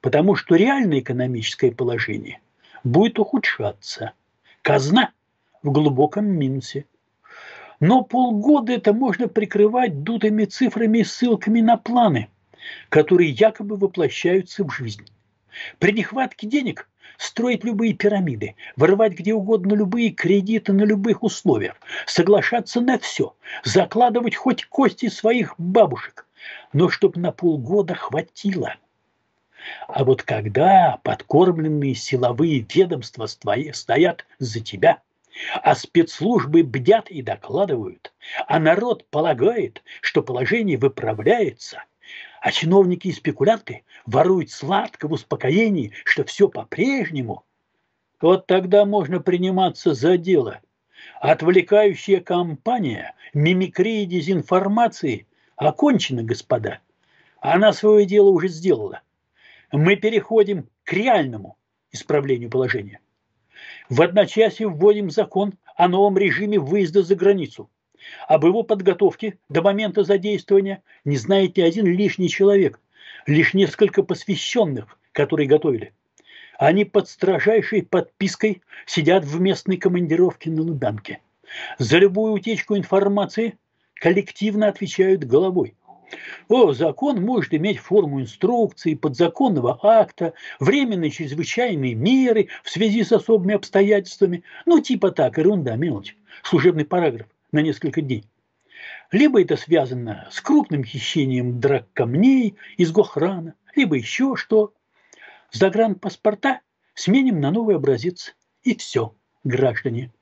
потому 0.00 0.36
что 0.36 0.54
реальное 0.54 1.00
экономическое 1.00 1.72
положение 1.72 2.40
будет 2.84 3.18
ухудшаться. 3.18 4.12
Казна 4.62 5.12
в 5.62 5.70
глубоком 5.70 6.26
минусе. 6.26 6.86
Но 7.80 8.02
полгода 8.02 8.72
это 8.72 8.92
можно 8.92 9.28
прикрывать 9.28 10.02
дутыми 10.02 10.44
цифрами 10.44 10.98
и 10.98 11.04
ссылками 11.04 11.60
на 11.60 11.76
планы, 11.76 12.28
которые 12.88 13.30
якобы 13.30 13.76
воплощаются 13.76 14.64
в 14.64 14.70
жизнь. 14.70 15.06
При 15.78 15.92
нехватке 15.92 16.46
денег 16.46 16.88
строить 17.16 17.64
любые 17.64 17.94
пирамиды, 17.94 18.56
вырывать 18.76 19.12
где 19.12 19.34
угодно 19.34 19.74
любые 19.74 20.10
кредиты 20.10 20.72
на 20.72 20.82
любых 20.82 21.22
условиях, 21.22 21.76
соглашаться 22.06 22.80
на 22.80 22.98
все, 22.98 23.34
закладывать 23.64 24.36
хоть 24.36 24.64
кости 24.66 25.08
своих 25.08 25.54
бабушек, 25.58 26.26
но 26.72 26.88
чтоб 26.88 27.16
на 27.16 27.32
полгода 27.32 27.94
хватило. 27.94 28.74
А 29.88 30.04
вот 30.04 30.22
когда 30.22 30.98
подкормленные 31.02 31.94
силовые 31.94 32.66
ведомства 32.72 33.26
стоят 33.26 34.26
за 34.38 34.60
тебя– 34.60 35.00
а 35.62 35.74
спецслужбы 35.74 36.62
бдят 36.62 37.10
и 37.10 37.22
докладывают, 37.22 38.12
а 38.46 38.58
народ 38.58 39.08
полагает, 39.10 39.82
что 40.00 40.22
положение 40.22 40.78
выправляется, 40.78 41.84
а 42.40 42.52
чиновники 42.52 43.08
и 43.08 43.12
спекулянты 43.12 43.84
воруют 44.06 44.50
сладко 44.50 45.08
в 45.08 45.12
успокоении, 45.12 45.92
что 46.04 46.24
все 46.24 46.48
по-прежнему, 46.48 47.44
вот 48.20 48.46
тогда 48.46 48.84
можно 48.84 49.20
приниматься 49.20 49.94
за 49.94 50.16
дело. 50.16 50.60
Отвлекающая 51.20 52.20
кампания, 52.20 53.14
мимикрия 53.32 54.02
и 54.02 54.06
дезинформации 54.06 55.26
окончена, 55.56 56.22
господа. 56.22 56.80
Она 57.40 57.72
свое 57.72 58.04
дело 58.06 58.30
уже 58.30 58.48
сделала. 58.48 59.02
Мы 59.70 59.96
переходим 59.96 60.68
к 60.84 60.92
реальному 60.92 61.56
исправлению 61.92 62.50
положения. 62.50 63.00
В 63.88 64.02
одночасье 64.02 64.68
вводим 64.68 65.10
закон 65.10 65.54
о 65.76 65.88
новом 65.88 66.18
режиме 66.18 66.58
выезда 66.58 67.02
за 67.02 67.14
границу. 67.14 67.70
Об 68.26 68.44
его 68.44 68.62
подготовке 68.62 69.38
до 69.48 69.62
момента 69.62 70.04
задействования 70.04 70.82
не 71.04 71.16
знает 71.16 71.56
ни 71.56 71.62
один 71.62 71.86
лишний 71.86 72.28
человек, 72.28 72.80
лишь 73.26 73.54
несколько 73.54 74.02
посвященных, 74.02 74.98
которые 75.12 75.48
готовили. 75.48 75.92
Они 76.58 76.84
под 76.84 77.08
строжайшей 77.08 77.82
подпиской 77.82 78.62
сидят 78.86 79.24
в 79.24 79.40
местной 79.40 79.76
командировке 79.76 80.50
на 80.50 80.62
Лубянке. 80.62 81.20
За 81.78 81.98
любую 81.98 82.32
утечку 82.32 82.76
информации 82.76 83.58
коллективно 83.94 84.68
отвечают 84.68 85.24
головой. 85.24 85.74
О, 86.48 86.72
закон 86.72 87.22
может 87.22 87.52
иметь 87.54 87.78
форму 87.78 88.20
инструкции, 88.20 88.94
подзаконного 88.94 89.78
акта, 89.82 90.32
временные 90.60 91.10
чрезвычайные 91.10 91.94
меры 91.94 92.48
в 92.62 92.70
связи 92.70 93.04
с 93.04 93.12
особыми 93.12 93.54
обстоятельствами. 93.54 94.44
Ну, 94.64 94.80
типа 94.80 95.10
так, 95.10 95.38
ерунда, 95.38 95.76
мелочь. 95.76 96.16
Служебный 96.42 96.84
параграф 96.84 97.26
на 97.52 97.60
несколько 97.60 98.00
дней. 98.00 98.24
Либо 99.10 99.42
это 99.42 99.56
связано 99.56 100.28
с 100.30 100.40
крупным 100.40 100.84
хищением 100.84 101.60
драк 101.60 101.86
камней 101.92 102.56
из 102.76 102.92
Гохрана, 102.92 103.54
либо 103.74 103.96
еще 103.96 104.36
что. 104.36 104.72
Загранпаспорта 105.50 106.60
сменим 106.94 107.40
на 107.40 107.50
новый 107.50 107.76
образец. 107.76 108.34
И 108.62 108.76
все, 108.76 109.14
граждане. 109.44 110.12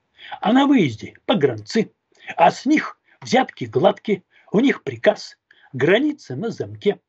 А 0.41 0.53
на 0.53 0.67
выезде 0.67 1.15
погранцы. 1.27 1.93
А 2.37 2.51
с 2.51 2.67
них 2.67 3.01
взятки 3.21 3.65
гладкие, 3.65 4.23
у 4.53 4.61
них 4.61 4.83
приказ 4.83 5.37
Граница 5.73 6.37
на 6.37 6.51
замке. 6.51 7.01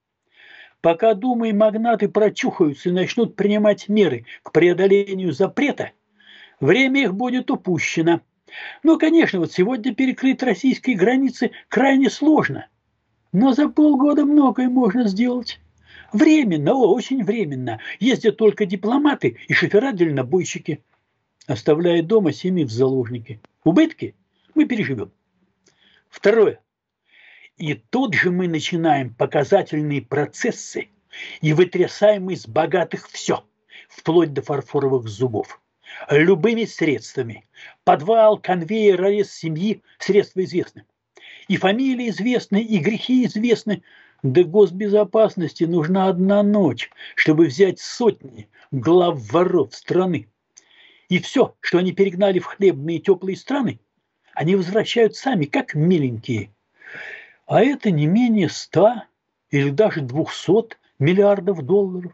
Пока 0.82 1.14
думы 1.14 1.50
и 1.50 1.54
магнаты 1.54 2.08
прочухаются 2.08 2.90
и 2.90 2.92
начнут 2.92 3.36
принимать 3.36 3.90
меры 3.90 4.26
к 4.44 4.52
преодолению 4.52 5.32
запрета, 5.32 5.92
время 6.60 7.04
их 7.04 7.14
будет 7.14 7.50
упущено. 7.50 8.22
Ну, 8.84 8.98
конечно, 8.98 9.40
вот 9.40 9.52
сегодня 9.52 9.94
перекрыть 9.94 10.44
российские 10.44 10.96
границы 10.96 11.52
крайне 11.68 12.10
сложно. 12.10 12.68
Но 13.34 13.54
за 13.54 13.70
полгода 13.70 14.26
многое 14.26 14.70
можно 14.70 15.08
сделать. 15.08 15.60
Временно, 16.14 16.74
о, 16.74 16.94
очень 16.94 17.24
временно. 17.24 17.80
Ездят 18.00 18.38
только 18.38 18.66
дипломаты 18.66 19.38
и 19.48 19.54
шофера-дальнобойщики, 19.54 20.84
оставляя 21.48 22.02
дома 22.02 22.32
семьи 22.32 22.64
в 22.64 22.72
заложники. 22.72 23.42
Убытки 23.64 24.16
мы 24.56 24.66
переживем. 24.66 25.12
Второе. 26.10 26.62
И 27.58 27.74
тут 27.74 28.14
же 28.14 28.30
мы 28.30 28.48
начинаем 28.48 29.14
показательные 29.16 30.04
процессы 30.04 30.90
и 31.42 31.54
вытрясаем 31.54 32.30
из 32.30 32.46
богатых 32.48 33.10
все, 33.10 33.44
вплоть 33.90 34.32
до 34.32 34.44
фарфоровых 34.44 35.08
зубов. 35.08 35.60
Любыми 36.12 36.66
средствами. 36.66 37.46
Подвал, 37.84 38.38
конвейер, 38.38 39.04
арест 39.04 39.32
семьи– 39.32 39.82
средства 39.98 40.44
известны. 40.44 40.86
И 41.48 41.58
фамилии 41.58 42.10
известны, 42.10 42.62
и 42.62 42.78
грехи 42.78 43.26
известны. 43.26 43.82
Да 44.22 44.44
госбезопасности 44.44 45.64
нужна 45.64 46.10
одна 46.10 46.44
ночь, 46.44 46.92
чтобы 47.16 47.46
взять 47.46 47.80
сотни 47.80 48.50
глав 48.72 49.20
воров 49.32 49.74
страны. 49.74 50.28
И 51.10 51.20
все, 51.20 51.56
что 51.62 51.80
они 51.80 51.92
перегнали 51.92 52.38
в 52.38 52.46
хлебные 52.46 53.00
теплые 53.00 53.38
страны, 53.38 53.80
они 54.34 54.56
возвращают 54.56 55.16
сами, 55.16 55.46
как 55.46 55.74
миленькие. 55.74 56.52
А 57.48 57.64
это 57.64 57.92
не 57.92 58.08
менее 58.08 58.50
ста 58.50 59.06
или 59.52 59.70
даже 59.70 60.02
двухсот 60.02 60.78
миллиардов 61.00 61.62
долларов, 61.62 62.12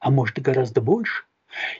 а 0.00 0.10
может 0.10 0.38
и 0.38 0.40
гораздо 0.40 0.80
больше. 0.80 1.24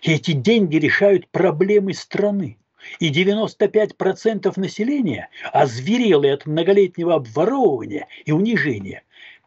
И 0.02 0.12
эти 0.12 0.32
деньги 0.32 0.76
решают 0.76 1.28
проблемы 1.28 1.94
страны. 1.94 2.58
И 3.00 3.12
95% 3.12 4.52
населения, 4.56 5.28
озверелые 5.52 6.34
от 6.34 6.46
многолетнего 6.46 7.14
обворовывания 7.14 8.06
и 8.24 8.32
унижения, 8.32 9.02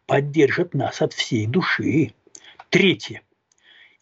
поддержат 0.06 0.74
нас 0.74 1.00
от 1.00 1.12
всей 1.14 1.46
души. 1.46 2.12
Третье. 2.70 3.22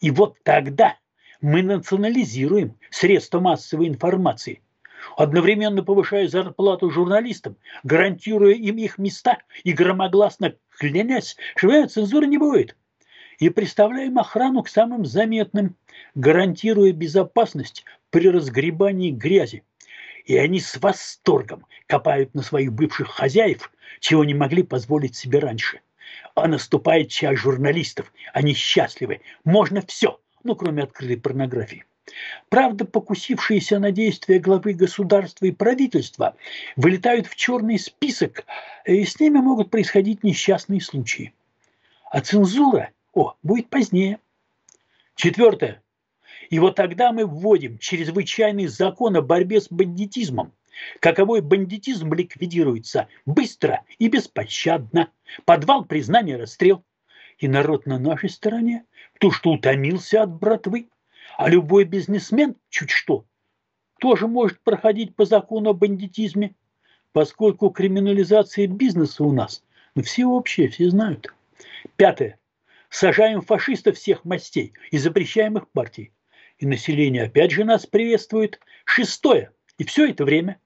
И 0.01 0.11
вот 0.11 0.37
тогда 0.43 0.97
мы 1.41 1.63
национализируем 1.63 2.77
средства 2.89 3.39
массовой 3.39 3.87
информации, 3.87 4.61
одновременно 5.15 5.83
повышая 5.83 6.27
зарплату 6.27 6.89
журналистам, 6.89 7.57
гарантируя 7.83 8.53
им 8.53 8.77
их 8.77 8.97
места 8.97 9.39
и 9.63 9.71
громогласно 9.71 10.55
клянясь, 10.77 11.37
что 11.55 11.87
цензуры 11.87 12.27
не 12.27 12.37
будет. 12.37 12.75
И 13.39 13.49
представляем 13.49 14.17
охрану 14.17 14.63
к 14.63 14.69
самым 14.69 15.05
заметным, 15.05 15.75
гарантируя 16.15 16.93
безопасность 16.93 17.83
при 18.09 18.29
разгребании 18.29 19.11
грязи. 19.11 19.63
И 20.25 20.37
они 20.37 20.59
с 20.59 20.77
восторгом 20.77 21.65
копают 21.85 22.33
на 22.33 22.41
своих 22.41 22.73
бывших 22.73 23.09
хозяев, 23.09 23.71
чего 23.99 24.23
не 24.23 24.33
могли 24.33 24.63
позволить 24.63 25.15
себе 25.15 25.39
раньше. 25.39 25.81
А 26.33 26.47
наступает 26.47 27.09
час 27.09 27.37
журналистов. 27.37 28.11
Они 28.33 28.53
счастливы. 28.53 29.21
Можно 29.43 29.81
все, 29.81 30.19
ну, 30.43 30.55
кроме 30.55 30.83
открытой 30.83 31.17
порнографии. 31.17 31.85
Правда, 32.49 32.85
покусившиеся 32.85 33.79
на 33.79 33.91
действия 33.91 34.39
главы 34.39 34.73
государства 34.73 35.45
и 35.45 35.51
правительства 35.51 36.35
вылетают 36.75 37.27
в 37.27 37.35
черный 37.35 37.79
список, 37.79 38.45
и 38.85 39.03
с 39.03 39.19
ними 39.19 39.39
могут 39.39 39.71
происходить 39.71 40.23
несчастные 40.23 40.81
случаи. 40.81 41.33
А 42.11 42.21
цензура, 42.21 42.91
о, 43.13 43.35
будет 43.41 43.69
позднее. 43.69 44.19
Четвертое. 45.15 45.81
И 46.49 46.59
вот 46.59 46.75
тогда 46.75 47.11
мы 47.11 47.25
вводим 47.25 47.79
чрезвычайный 47.79 48.67
закон 48.67 49.15
о 49.15 49.21
борьбе 49.21 49.59
с 49.59 49.67
бандитизмом. 49.69 50.53
Каковой 50.99 51.41
бандитизм 51.41 52.13
ликвидируется 52.13 53.07
быстро 53.25 53.83
и 53.97 54.09
беспощадно. 54.09 55.09
Подвал, 55.45 55.85
признание, 55.85 56.37
расстрел. 56.37 56.83
И 57.37 57.47
народ 57.47 57.85
на 57.85 57.97
нашей 57.97 58.29
стороне, 58.29 58.85
кто 59.15 59.31
что 59.31 59.51
утомился 59.51 60.21
от 60.21 60.31
братвы. 60.31 60.87
А 61.37 61.49
любой 61.49 61.83
бизнесмен, 61.85 62.55
чуть 62.69 62.91
что, 62.91 63.25
тоже 63.99 64.27
может 64.27 64.59
проходить 64.61 65.15
по 65.15 65.25
закону 65.25 65.71
о 65.71 65.73
бандитизме, 65.73 66.55
поскольку 67.11 67.69
криминализация 67.69 68.67
бизнеса 68.67 69.23
у 69.23 69.31
нас 69.31 69.63
ну, 69.95 70.03
всеобщая, 70.03 70.67
все 70.67 70.89
знают. 70.89 71.33
Пятое. 71.95 72.39
Сажаем 72.89 73.41
фашистов 73.41 73.97
всех 73.97 74.25
мастей 74.25 74.73
и 74.91 74.97
запрещаем 74.97 75.57
их 75.57 75.69
партий 75.69 76.11
и 76.57 76.65
население 76.65 77.23
опять 77.23 77.51
же 77.51 77.63
нас 77.63 77.85
приветствует. 77.85 78.59
Шестое. 78.85 79.51
И 79.77 79.83
все 79.83 80.09
это 80.09 80.23
время. 80.23 80.59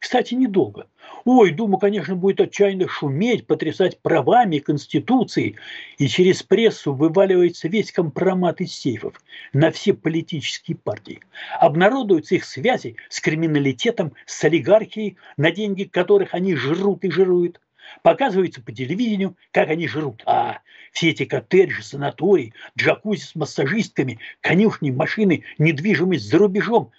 Кстати, 0.00 0.32
недолго. 0.32 0.86
Ой, 1.26 1.50
Дума, 1.50 1.78
конечно, 1.78 2.16
будет 2.16 2.40
отчаянно 2.40 2.88
шуметь, 2.88 3.46
потрясать 3.46 4.00
правами 4.00 4.58
Конституции, 4.58 5.56
и 5.98 6.08
через 6.08 6.42
прессу 6.42 6.94
вываливается 6.94 7.68
весь 7.68 7.92
компромат 7.92 8.62
из 8.62 8.72
сейфов 8.72 9.20
на 9.52 9.70
все 9.70 9.92
политические 9.92 10.78
партии. 10.78 11.20
Обнародуются 11.60 12.36
их 12.36 12.46
связи 12.46 12.96
с 13.10 13.20
криминалитетом, 13.20 14.14
с 14.24 14.42
олигархией, 14.42 15.18
на 15.36 15.50
деньги 15.50 15.84
которых 15.84 16.32
они 16.32 16.56
жрут 16.56 17.04
и 17.04 17.10
жируют. 17.10 17.60
Показывается 18.02 18.62
по 18.62 18.72
телевидению, 18.72 19.36
как 19.52 19.68
они 19.68 19.86
жрут. 19.86 20.22
А 20.24 20.60
все 20.92 21.10
эти 21.10 21.26
коттеджи, 21.26 21.82
санатории, 21.82 22.54
джакузи 22.78 23.20
с 23.20 23.34
массажистками, 23.34 24.18
конюшни, 24.40 24.90
машины, 24.90 25.44
недвижимость 25.58 26.26
за 26.30 26.38
рубежом. 26.38 26.90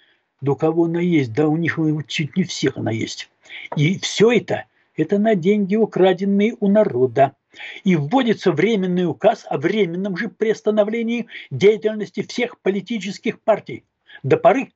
У 0.44 0.56
кого 0.56 0.84
она 0.84 1.00
есть? 1.00 1.32
Да 1.32 1.48
у 1.48 1.56
них 1.56 1.78
чуть 2.08 2.36
не 2.36 2.44
всех 2.44 2.76
она 2.76 2.90
есть. 2.90 3.30
И 3.76 3.98
все 4.00 4.32
это, 4.32 4.64
это 4.96 5.18
на 5.18 5.34
деньги, 5.34 5.76
украденные 5.76 6.56
у 6.58 6.68
народа. 6.68 7.36
И 7.84 7.96
вводится 7.96 8.50
временный 8.50 9.06
указ 9.06 9.44
о 9.48 9.58
временном 9.58 10.16
же 10.16 10.28
приостановлении 10.28 11.26
деятельности 11.50 12.22
всех 12.22 12.58
политических 12.60 13.40
партий 13.40 13.84
до 14.22 14.36
поры, 14.36 14.72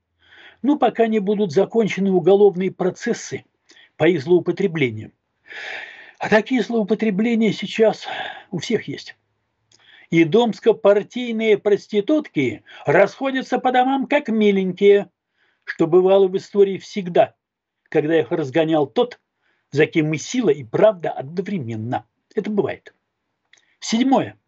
ну, 0.62 0.78
пока 0.78 1.06
не 1.06 1.18
будут 1.18 1.52
закончены 1.52 2.10
уголовные 2.12 2.70
процессы 2.70 3.44
по 3.96 4.04
их 4.04 4.22
злоупотреблениям. 4.22 5.12
А 6.18 6.28
такие 6.28 6.62
злоупотребления 6.62 7.52
сейчас 7.52 8.06
у 8.50 8.58
всех 8.58 8.88
есть. 8.88 9.16
И 10.10 10.24
домско-партийные 10.24 11.58
проститутки 11.58 12.62
расходятся 12.84 13.58
по 13.58 13.72
домам 13.72 14.06
как 14.06 14.28
миленькие, 14.28 15.08
что 15.66 15.86
бывало 15.86 16.28
в 16.28 16.36
истории 16.36 16.78
всегда, 16.78 17.34
когда 17.90 18.18
их 18.18 18.30
разгонял 18.30 18.86
тот, 18.86 19.20
за 19.70 19.86
кем 19.86 20.14
и 20.14 20.18
сила, 20.18 20.50
и 20.50 20.64
правда 20.64 21.10
одновременно. 21.10 22.06
Это 22.34 22.50
бывает. 22.50 22.94
Седьмое. 23.80 24.38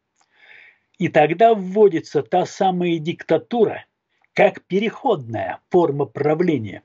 И 0.98 1.08
тогда 1.08 1.54
вводится 1.54 2.22
та 2.22 2.46
самая 2.46 2.98
диктатура, 2.98 3.84
как 4.32 4.64
переходная 4.64 5.60
форма 5.68 6.06
правления. 6.06 6.82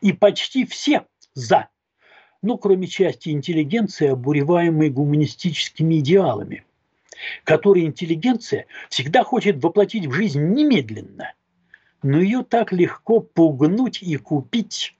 И 0.00 0.12
почти 0.12 0.64
все 0.64 1.06
за 1.34 1.68
ну, 2.42 2.58
кроме 2.58 2.86
части 2.86 3.30
интеллигенции, 3.30 4.08
обуреваемой 4.08 4.90
гуманистическими 4.90 5.98
идеалами, 5.98 6.64
которые 7.44 7.86
интеллигенция 7.86 8.66
всегда 8.88 9.24
хочет 9.24 9.62
воплотить 9.62 10.06
в 10.06 10.12
жизнь 10.12 10.40
немедленно, 10.40 11.34
но 12.06 12.20
ее 12.20 12.44
так 12.44 12.72
легко 12.72 13.20
пугнуть 13.20 14.00
и 14.00 14.16
купить. 14.16 14.96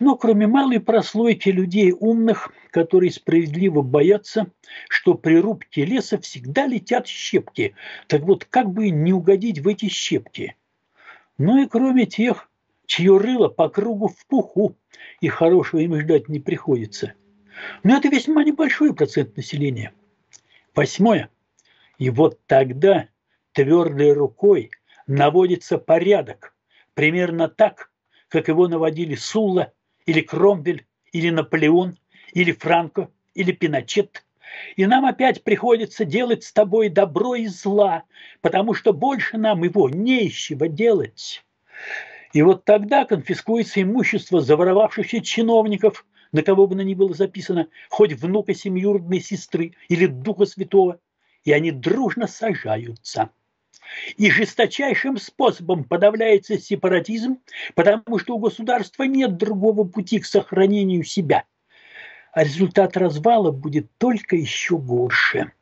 Но 0.00 0.16
кроме 0.16 0.46
малой 0.46 0.80
прослойки 0.80 1.50
людей 1.50 1.92
умных, 1.92 2.52
которые 2.70 3.12
справедливо 3.12 3.82
боятся, 3.82 4.46
что 4.88 5.12
при 5.12 5.36
рубке 5.36 5.84
леса 5.84 6.18
всегда 6.18 6.66
летят 6.66 7.06
щепки, 7.06 7.74
так 8.06 8.22
вот 8.22 8.46
как 8.46 8.70
бы 8.70 8.88
не 8.88 9.12
угодить 9.12 9.58
в 9.58 9.68
эти 9.68 9.88
щепки. 9.88 10.56
Ну 11.36 11.62
и 11.62 11.66
кроме 11.66 12.06
тех, 12.06 12.48
чье 12.86 13.18
рыло 13.18 13.48
по 13.48 13.68
кругу 13.68 14.08
в 14.08 14.26
пуху, 14.26 14.74
и 15.20 15.28
хорошего 15.28 15.80
им 15.80 16.00
ждать 16.00 16.30
не 16.30 16.40
приходится. 16.40 17.12
Но 17.82 17.98
это 17.98 18.08
весьма 18.08 18.42
небольшой 18.42 18.94
процент 18.94 19.36
населения. 19.36 19.92
Восьмое. 20.74 21.28
И 21.98 22.08
вот 22.08 22.40
тогда 22.46 23.08
твердой 23.52 24.14
рукой 24.14 24.70
наводится 25.12 25.76
порядок, 25.76 26.54
примерно 26.94 27.48
так, 27.48 27.90
как 28.28 28.48
его 28.48 28.66
наводили 28.66 29.14
Сулла 29.14 29.72
или 30.06 30.22
Кромвель, 30.22 30.86
или 31.12 31.28
Наполеон, 31.28 31.98
или 32.32 32.52
Франко, 32.52 33.10
или 33.34 33.52
Пиночет. 33.52 34.24
И 34.76 34.86
нам 34.86 35.04
опять 35.04 35.44
приходится 35.44 36.04
делать 36.04 36.44
с 36.44 36.52
тобой 36.52 36.88
добро 36.88 37.34
и 37.34 37.46
зла, 37.46 38.04
потому 38.40 38.72
что 38.74 38.92
больше 38.92 39.36
нам 39.36 39.62
его 39.64 39.88
не 39.90 40.26
из 40.26 40.32
чего 40.32 40.66
делать. 40.66 41.44
И 42.32 42.40
вот 42.40 42.64
тогда 42.64 43.04
конфискуется 43.04 43.82
имущество 43.82 44.40
заворовавшихся 44.40 45.20
чиновников, 45.20 46.06
на 46.32 46.42
кого 46.42 46.66
бы 46.66 46.74
на 46.74 46.80
ни 46.80 46.94
было 46.94 47.12
записано, 47.12 47.68
хоть 47.90 48.14
внука 48.14 48.54
семиюродной 48.54 49.20
сестры 49.20 49.74
или 49.88 50.06
духа 50.06 50.46
святого, 50.46 51.00
и 51.44 51.52
они 51.52 51.70
дружно 51.70 52.26
сажаются. 52.26 53.30
И 54.16 54.30
жесточайшим 54.30 55.16
способом 55.16 55.84
подавляется 55.84 56.58
сепаратизм, 56.58 57.38
потому 57.74 58.18
что 58.18 58.34
у 58.34 58.38
государства 58.38 59.04
нет 59.04 59.36
другого 59.36 59.84
пути 59.84 60.20
к 60.20 60.26
сохранению 60.26 61.04
себя. 61.04 61.44
А 62.32 62.44
результат 62.44 62.96
развала 62.96 63.50
будет 63.50 63.90
только 63.98 64.36
еще 64.36 64.78
горше. 64.78 65.52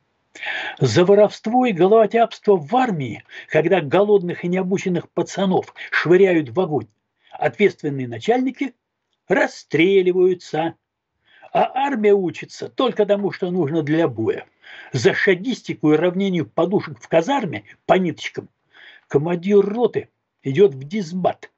За 0.79 1.05
воровство 1.05 1.67
и 1.67 1.73
головотяпство 1.73 2.57
в 2.57 2.75
армии, 2.77 3.25
когда 3.49 3.81
голодных 3.81 4.45
и 4.45 4.49
необученных 4.49 5.11
пацанов 5.11 5.75
швыряют 5.91 6.51
в 6.51 6.61
огонь, 6.61 6.87
ответственные 7.33 8.07
начальники 8.07 8.75
расстреливаются. 9.29 10.75
А 11.53 11.73
армия 11.75 12.15
учится 12.15 12.69
только 12.69 13.07
тому, 13.07 13.33
что 13.33 13.51
нужно 13.51 13.83
для 13.83 14.07
боя. 14.07 14.47
За 14.93 15.15
шагистику 15.15 15.93
и 15.93 15.97
равнению 15.97 16.47
подушек 16.47 17.01
в 17.01 17.09
казарме 17.09 17.65
по 17.87 17.95
ниточкам 17.95 18.49
командир 19.09 19.61
роты 19.61 20.09
идет 20.43 20.75
в 20.75 20.85
дисбат 20.85 21.51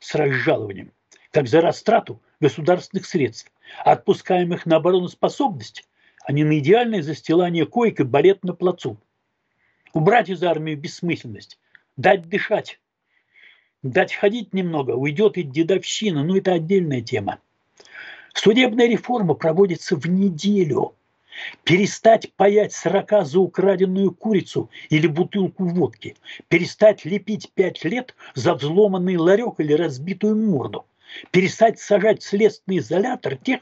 с 0.00 0.14
разжалованием, 0.14 0.92
как 1.30 1.48
за 1.48 1.60
растрату 1.60 2.20
государственных 2.40 3.06
средств, 3.06 3.50
отпускаемых 3.84 4.66
на 4.66 4.76
обороноспособность 4.76 5.84
а 6.24 6.32
не 6.32 6.42
на 6.42 6.58
идеальное 6.58 7.02
застилание 7.02 7.66
коек 7.66 8.00
и 8.00 8.04
балет 8.04 8.44
на 8.44 8.54
плацу. 8.54 8.96
Убрать 9.92 10.30
из 10.30 10.42
армии 10.42 10.74
бессмысленность, 10.74 11.58
дать 11.96 12.28
дышать, 12.28 12.80
дать 13.82 14.14
ходить 14.14 14.54
немного, 14.54 14.92
уйдет 14.92 15.36
и 15.36 15.42
дедовщина, 15.42 16.24
но 16.24 16.36
это 16.36 16.54
отдельная 16.54 17.02
тема. 17.02 17.38
Судебная 18.32 18.88
реформа 18.88 19.34
проводится 19.34 19.96
в 19.96 20.06
неделю. 20.06 20.96
Перестать 21.64 22.32
паять 22.34 22.72
сорока 22.72 23.24
за 23.24 23.40
украденную 23.40 24.12
курицу 24.12 24.70
или 24.90 25.06
бутылку 25.06 25.64
водки. 25.64 26.16
Перестать 26.48 27.04
лепить 27.04 27.50
пять 27.54 27.84
лет 27.84 28.14
за 28.34 28.54
взломанный 28.54 29.16
ларек 29.16 29.54
или 29.58 29.72
разбитую 29.72 30.36
морду. 30.36 30.86
Перестать 31.30 31.78
сажать 31.78 32.22
в 32.22 32.26
следственный 32.26 32.78
изолятор 32.78 33.36
тех, 33.36 33.60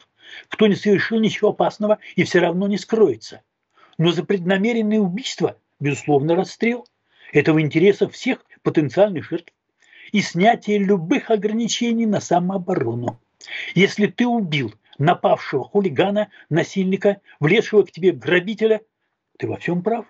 кто 0.48 0.66
не 0.66 0.74
совершил 0.74 1.18
ничего 1.20 1.50
опасного 1.50 1.98
и 2.16 2.24
все 2.24 2.40
равно 2.40 2.66
не 2.66 2.78
скроется. 2.78 3.42
Но 3.98 4.12
за 4.12 4.24
преднамеренное 4.24 4.98
убийство, 4.98 5.56
безусловно, 5.80 6.34
расстрел. 6.34 6.86
Это 7.32 7.52
в 7.52 7.60
интересах 7.60 8.12
всех 8.12 8.44
потенциальных 8.62 9.28
жертв. 9.28 9.52
И 10.12 10.20
снятие 10.20 10.78
любых 10.78 11.30
ограничений 11.30 12.06
на 12.06 12.20
самооборону. 12.20 13.18
Если 13.74 14.06
ты 14.06 14.26
убил 14.26 14.74
напавшего 15.02 15.64
хулигана, 15.64 16.30
насильника, 16.48 17.20
влезшего 17.40 17.82
к 17.82 17.90
тебе 17.90 18.12
грабителя, 18.12 18.82
ты 19.36 19.48
во 19.48 19.56
всем 19.56 19.82
прав. 19.82 20.06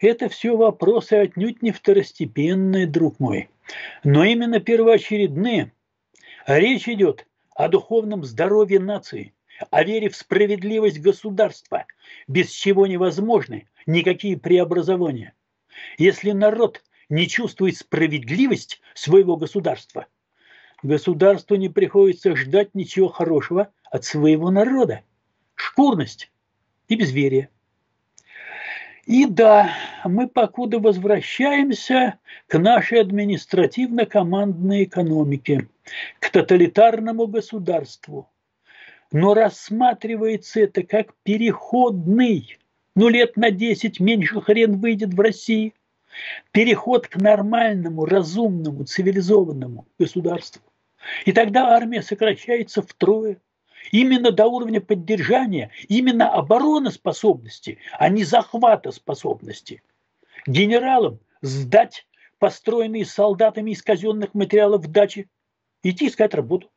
Это 0.00 0.30
все 0.30 0.56
вопросы 0.56 1.12
отнюдь 1.12 1.60
не 1.60 1.70
второстепенные, 1.70 2.86
друг 2.86 3.20
мой, 3.20 3.50
но 4.02 4.24
именно 4.24 4.60
первоочередные. 4.60 5.72
Речь 6.46 6.88
идет 6.88 7.26
о 7.54 7.68
духовном 7.68 8.24
здоровье 8.24 8.80
нации, 8.80 9.34
о 9.70 9.84
вере 9.84 10.08
в 10.08 10.16
справедливость 10.16 11.00
государства, 11.00 11.84
без 12.26 12.48
чего 12.48 12.86
невозможны 12.86 13.68
никакие 13.84 14.38
преобразования. 14.38 15.34
Если 15.98 16.30
народ 16.30 16.82
не 17.10 17.28
чувствует 17.28 17.76
справедливость 17.76 18.80
своего 18.94 19.36
государства, 19.36 20.06
государству 20.82 21.56
не 21.56 21.68
приходится 21.68 22.36
ждать 22.36 22.74
ничего 22.74 23.08
хорошего 23.08 23.68
от 23.90 24.04
своего 24.04 24.50
народа. 24.50 25.02
Шкурность 25.54 26.30
и 26.88 26.96
безверие. 26.96 27.50
И 29.06 29.26
да, 29.26 29.72
мы 30.04 30.28
покуда 30.28 30.78
возвращаемся 30.78 32.18
к 32.46 32.58
нашей 32.58 33.00
административно-командной 33.00 34.84
экономике, 34.84 35.68
к 36.20 36.30
тоталитарному 36.30 37.26
государству. 37.26 38.30
Но 39.10 39.34
рассматривается 39.34 40.60
это 40.60 40.84
как 40.84 41.14
переходный. 41.24 42.58
Ну, 42.94 43.08
лет 43.08 43.36
на 43.36 43.50
10 43.50 43.98
меньше 43.98 44.40
хрен 44.40 44.78
выйдет 44.78 45.14
в 45.14 45.20
России. 45.20 45.74
Переход 46.52 47.08
к 47.08 47.16
нормальному, 47.16 48.04
разумному, 48.04 48.84
цивилизованному 48.84 49.86
государству. 49.98 50.62
И 51.24 51.32
тогда 51.32 51.68
армия 51.68 52.02
сокращается 52.02 52.82
втрое. 52.82 53.40
Именно 53.92 54.30
до 54.30 54.46
уровня 54.46 54.80
поддержания, 54.80 55.70
именно 55.88 56.30
обороноспособности, 56.30 57.78
а 57.98 58.08
не 58.08 58.24
захвата 58.24 58.92
способности. 58.92 59.82
Генералам 60.46 61.18
сдать 61.40 62.06
построенные 62.38 63.04
солдатами 63.04 63.70
из 63.70 63.82
казенных 63.82 64.34
материалов 64.34 64.86
дачи, 64.86 65.28
идти 65.82 66.08
искать 66.08 66.34
работу. 66.34 66.70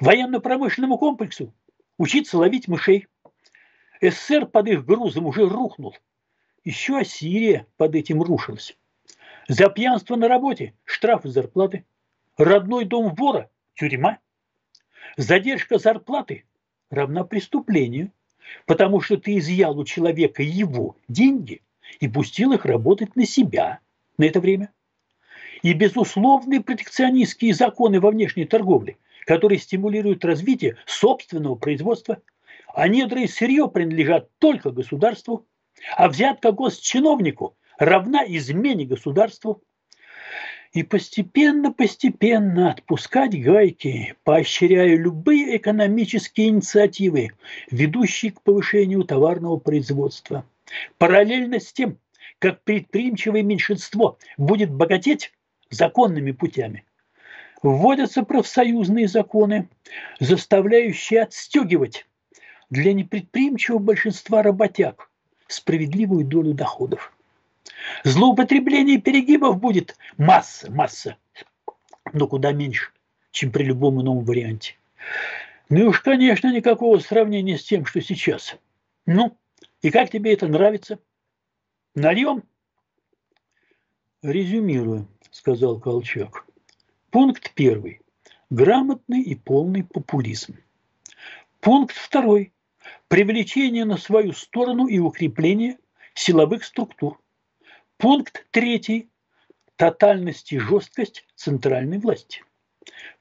Военно-промышленному 0.00 0.98
комплексу 0.98 1.54
учиться 1.98 2.38
ловить 2.38 2.68
мышей. 2.68 3.06
СССР 4.00 4.46
под 4.46 4.68
их 4.68 4.84
грузом 4.84 5.26
уже 5.26 5.48
рухнул. 5.48 5.96
Еще 6.64 6.98
Ассирия 6.98 7.66
под 7.76 7.94
этим 7.94 8.22
рушилась. 8.22 8.76
За 9.48 9.68
пьянство 9.68 10.16
на 10.16 10.28
работе 10.28 10.74
штрафы 10.84 11.28
зарплаты. 11.28 11.84
Родной 12.36 12.84
дом 12.84 13.14
вора– 13.14 13.48
тюрьма. 13.74 14.18
Задержка 15.16 15.78
зарплаты 15.78 16.44
равна 16.90 17.24
преступлению, 17.24 18.12
потому 18.66 19.00
что 19.00 19.16
ты 19.16 19.38
изъял 19.38 19.78
у 19.78 19.84
человека 19.86 20.42
его 20.42 20.96
деньги 21.08 21.62
и 21.98 22.08
пустил 22.08 22.52
их 22.52 22.66
работать 22.66 23.16
на 23.16 23.24
себя 23.24 23.80
на 24.18 24.24
это 24.24 24.40
время. 24.40 24.70
И 25.62 25.72
безусловные 25.72 26.60
протекционистские 26.60 27.54
законы 27.54 28.00
во 28.00 28.10
внешней 28.10 28.44
торговле, 28.44 28.98
которые 29.24 29.58
стимулируют 29.58 30.22
развитие 30.22 30.76
собственного 30.84 31.54
производства, 31.54 32.20
а 32.74 32.86
недра 32.86 33.22
и 33.22 33.26
сырье 33.26 33.66
принадлежат 33.66 34.28
только 34.38 34.70
государству, 34.70 35.46
а 35.96 36.08
взятка 36.08 36.52
госчиновнику 36.52 37.56
равна 37.78 38.24
измене 38.26 38.84
государству– 38.84 39.62
и 40.76 40.82
постепенно-постепенно 40.82 42.70
отпускать 42.70 43.40
гайки, 43.40 44.14
поощряя 44.24 44.94
любые 44.94 45.56
экономические 45.56 46.48
инициативы, 46.48 47.30
ведущие 47.70 48.32
к 48.32 48.42
повышению 48.42 49.04
товарного 49.04 49.56
производства. 49.56 50.44
Параллельно 50.98 51.60
с 51.60 51.72
тем, 51.72 51.96
как 52.38 52.62
предприимчивое 52.62 53.42
меньшинство 53.42 54.18
будет 54.36 54.70
богатеть 54.70 55.32
законными 55.70 56.32
путями, 56.32 56.84
вводятся 57.62 58.22
профсоюзные 58.22 59.08
законы, 59.08 59.70
заставляющие 60.20 61.22
отстегивать 61.22 62.06
для 62.68 62.92
непредприимчивого 62.92 63.78
большинства 63.78 64.42
работяг 64.42 65.10
справедливую 65.48 66.26
долю 66.26 66.52
доходов. 66.52 67.15
Злоупотреблений 68.04 69.00
перегибов 69.00 69.58
будет 69.58 69.96
масса, 70.16 70.70
масса, 70.70 71.16
но 72.12 72.26
куда 72.26 72.52
меньше, 72.52 72.90
чем 73.30 73.50
при 73.50 73.64
любом 73.64 74.00
ином 74.00 74.24
варианте. 74.24 74.76
Ну 75.68 75.80
и 75.80 75.82
уж, 75.84 76.00
конечно, 76.00 76.52
никакого 76.54 76.98
сравнения 76.98 77.58
с 77.58 77.64
тем, 77.64 77.84
что 77.86 78.00
сейчас. 78.00 78.56
Ну, 79.04 79.36
и 79.82 79.90
как 79.90 80.10
тебе 80.10 80.32
это 80.32 80.46
нравится? 80.46 80.98
Нальем? 81.94 82.44
Резюмирую, 84.22 85.08
сказал 85.30 85.80
Колчак. 85.80 86.46
Пункт 87.10 87.52
первый. 87.54 88.00
Грамотный 88.50 89.22
и 89.22 89.34
полный 89.34 89.82
популизм. 89.82 90.56
Пункт 91.60 91.96
второй. 91.96 92.52
Привлечение 93.08 93.84
на 93.84 93.96
свою 93.96 94.32
сторону 94.32 94.86
и 94.86 94.98
укрепление 94.98 95.78
силовых 96.14 96.64
структур. 96.64 97.20
Пункт 97.98 98.46
третий. 98.50 99.08
Тотальность 99.76 100.52
и 100.52 100.58
жесткость 100.58 101.24
центральной 101.34 101.98
власти. 101.98 102.44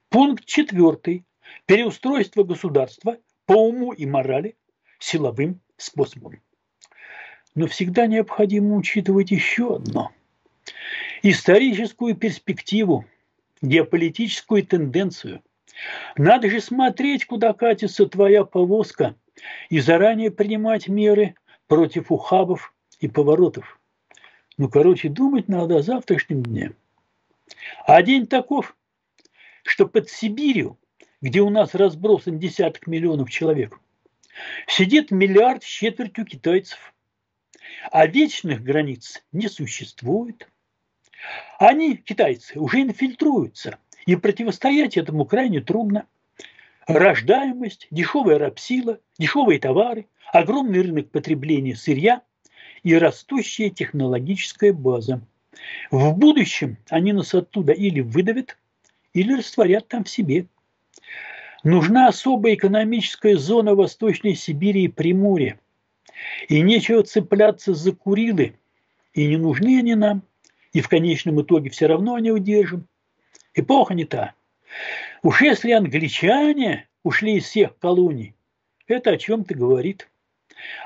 Пункт 0.10 0.46
четвертый. 0.46 1.24
Переустройство 1.66 2.44
государства 2.44 3.18
по 3.46 3.54
уму 3.54 3.94
и 3.94 4.06
морали 4.06 4.58
силовым 5.00 5.62
способом. 5.78 6.42
Но 7.56 7.68
всегда 7.68 8.06
необходимо 8.06 8.76
учитывать 8.76 9.32
еще 9.32 9.78
одно. 9.78 10.12
Историческую 11.24 12.16
перспективу, 12.16 13.06
геополитическую 13.62 14.66
тенденцию. 14.66 15.42
Надо 16.18 16.50
же 16.50 16.60
смотреть, 16.60 17.26
куда 17.26 17.54
катится 17.54 18.08
твоя 18.08 18.44
повозка, 18.44 19.16
и 19.70 19.80
заранее 19.80 20.32
принимать 20.32 20.90
меры 20.90 21.36
против 21.68 22.12
ухабов 22.12 22.74
и 23.00 23.08
поворотов. 23.08 23.80
Ну, 24.58 24.70
короче, 24.70 25.10
думать 25.10 25.50
надо 25.50 25.78
о 25.78 25.82
завтрашнем 25.82 26.44
дне. 26.44 26.72
А 27.86 28.02
день 28.02 28.26
таков, 28.26 28.76
что 29.64 29.86
под 29.86 30.10
Сибирью, 30.10 30.80
где 31.22 31.42
у 31.42 31.50
нас 31.50 31.76
разбросан 31.76 32.40
десяток 32.40 32.88
миллионов 32.88 33.30
человек, 33.30 33.80
сидит 34.68 35.12
миллиард 35.12 35.64
с 35.64 35.68
четвертью 35.68 36.26
китайцев. 36.26 36.94
А 37.92 38.08
вечных 38.08 38.64
границ 38.64 39.24
не 39.32 39.50
существует. 39.50 40.50
Они, 41.60 41.98
китайцы, 41.98 42.60
уже 42.60 42.82
инфильтруются, 42.82 43.80
и 44.06 44.16
противостоять 44.16 44.98
этому 44.98 45.26
крайне 45.26 45.62
трудно. 45.62 46.08
Рождаемость, 46.88 47.88
дешевая 47.90 48.38
рабсила, 48.38 49.00
дешевые 49.18 49.60
товары, 49.60 50.08
огромный 50.32 50.82
рынок 50.82 51.10
потребления 51.12 51.76
сырья– 51.76 52.22
и 52.86 52.94
растущая 52.94 53.72
технологическая 53.72 54.72
база. 54.72 55.20
В 55.90 56.14
будущем 56.14 56.78
они 56.90 57.14
нас 57.14 57.34
оттуда 57.34 57.74
или 57.74 58.00
выдавят, 58.00 58.58
или 59.14 59.34
растворят 59.34 59.88
там 59.88 60.04
в 60.04 60.10
себе. 60.10 60.46
Нужна 61.64 62.08
особая 62.08 62.54
экономическая 62.54 63.38
зона 63.38 63.74
Восточной 63.74 64.36
Сибири 64.36 64.84
и 64.84 64.88
Приморья. 64.88 65.60
И 66.48 66.62
нечего 66.62 67.02
цепляться 67.02 67.74
за 67.74 67.92
Курилы. 67.92 68.56
И 69.14 69.26
не 69.26 69.38
нужны 69.38 69.80
они 69.80 69.96
нам. 69.96 70.22
И 70.72 70.82
в 70.82 70.88
конечном 70.88 71.42
итоге 71.42 71.72
все 71.72 71.88
равно 71.88 72.20
не 72.20 72.30
удержим. 72.30 72.88
Эпоха 73.56 73.96
не 73.96 74.06
та. 74.06 74.36
Уж 75.24 75.42
если 75.42 75.72
англичане 75.72 76.88
ушли 77.02 77.38
из 77.38 77.46
всех 77.46 77.76
колоний, 77.80 78.36
это 78.86 79.10
о 79.10 79.18
чем-то 79.18 79.56
говорит. 79.56 80.08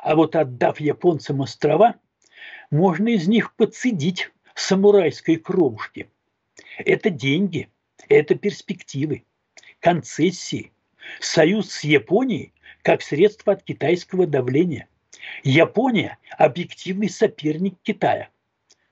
А 0.04 0.16
вот 0.16 0.36
отдав 0.36 0.80
японцам 0.80 1.42
острова, 1.42 1.96
можно 2.72 3.10
из 3.10 3.28
них 3.28 3.56
подцедить 3.56 4.32
самурайской 4.56 5.38
кровушки. 5.38 6.10
Это 6.78 7.10
деньги, 7.10 7.70
это 8.08 8.36
перспективы, 8.36 9.24
концессии, 9.80 10.72
союз 11.20 11.72
с 11.72 11.84
Японией 11.84 12.54
как 12.82 13.02
средство 13.02 13.54
от 13.54 13.64
китайского 13.64 14.26
давления. 14.28 14.88
Япония– 15.44 16.18
объективный 16.38 17.10
соперник 17.10 17.76
Китая. 17.84 18.30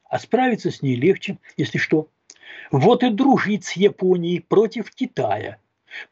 А 0.04 0.20
справиться 0.20 0.72
с 0.72 0.82
ней 0.82 0.96
легче, 0.96 1.38
если 1.58 1.78
что. 1.78 2.10
Вот 2.72 3.04
и 3.04 3.10
дружить 3.10 3.66
с 3.66 3.74
Японией 3.74 4.42
против 4.42 4.92
Китая. 4.92 5.60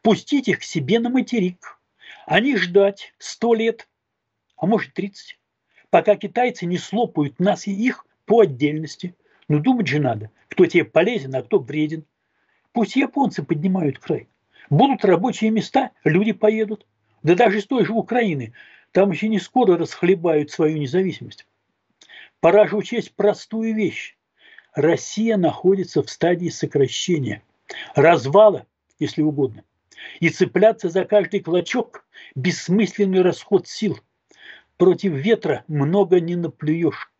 Пустить 0.02 0.48
их 0.48 0.60
к 0.60 0.62
себе 0.62 0.98
на 0.98 1.10
материк. 1.10 1.78
А 2.26 2.40
не 2.40 2.56
ждать 2.56 3.14
сто 3.18 3.54
лет, 3.54 3.88
а 4.56 4.66
может 4.66 4.94
тридцать, 4.94 5.38
пока 5.90 6.16
китайцы 6.16 6.66
не 6.66 6.78
слопают 6.78 7.38
нас 7.38 7.66
и 7.66 7.72
их 7.72 8.06
по 8.24 8.40
отдельности. 8.40 9.14
Ну 9.48 9.60
думать 9.60 9.86
же 9.86 10.00
надо, 10.00 10.30
кто 10.48 10.66
тебе 10.66 10.84
полезен, 10.84 11.34
а 11.34 11.42
кто 11.42 11.58
вреден. 11.58 12.04
Пусть 12.72 12.96
японцы 12.96 13.42
поднимают 13.42 13.98
край. 13.98 14.28
Будут 14.68 15.04
рабочие 15.04 15.50
места, 15.50 15.92
люди 16.04 16.32
поедут. 16.32 16.86
Да 17.22 17.34
даже 17.34 17.58
из 17.58 17.66
той 17.66 17.84
же 17.84 17.92
Украины. 17.92 18.52
Там 18.92 19.10
еще 19.10 19.28
не 19.28 19.38
скоро 19.38 19.76
расхлебают 19.76 20.50
свою 20.50 20.78
независимость. 20.78 21.46
Пора 22.40 22.66
же 22.66 22.76
учесть 22.76 23.14
простую 23.14 23.74
вещь. 23.74 24.16
Россия 24.74 25.36
находится 25.36 26.02
в 26.02 26.10
стадии 26.10 26.50
сокращения, 26.50 27.42
развала, 27.94 28.66
если 28.98 29.22
угодно. 29.22 29.64
И 30.20 30.28
цепляться 30.28 30.88
за 30.88 31.04
каждый 31.04 31.40
клочок– 31.40 32.06
бессмысленный 32.34 33.22
расход 33.22 33.66
сил. 33.66 33.98
Против 34.76 35.12
ветра 35.12 35.64
много 35.68 36.20
не 36.20 36.36
наплюешь. 36.36 37.10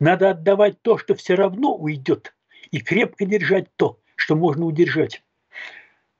Надо 0.00 0.30
отдавать 0.30 0.80
то, 0.82 0.98
что 0.98 1.14
все 1.14 1.34
равно 1.34 1.74
уйдет, 1.74 2.34
и 2.70 2.80
крепко 2.80 3.26
держать 3.26 3.68
то, 3.76 4.00
что 4.14 4.34
можно 4.34 4.64
удержать. 4.64 5.22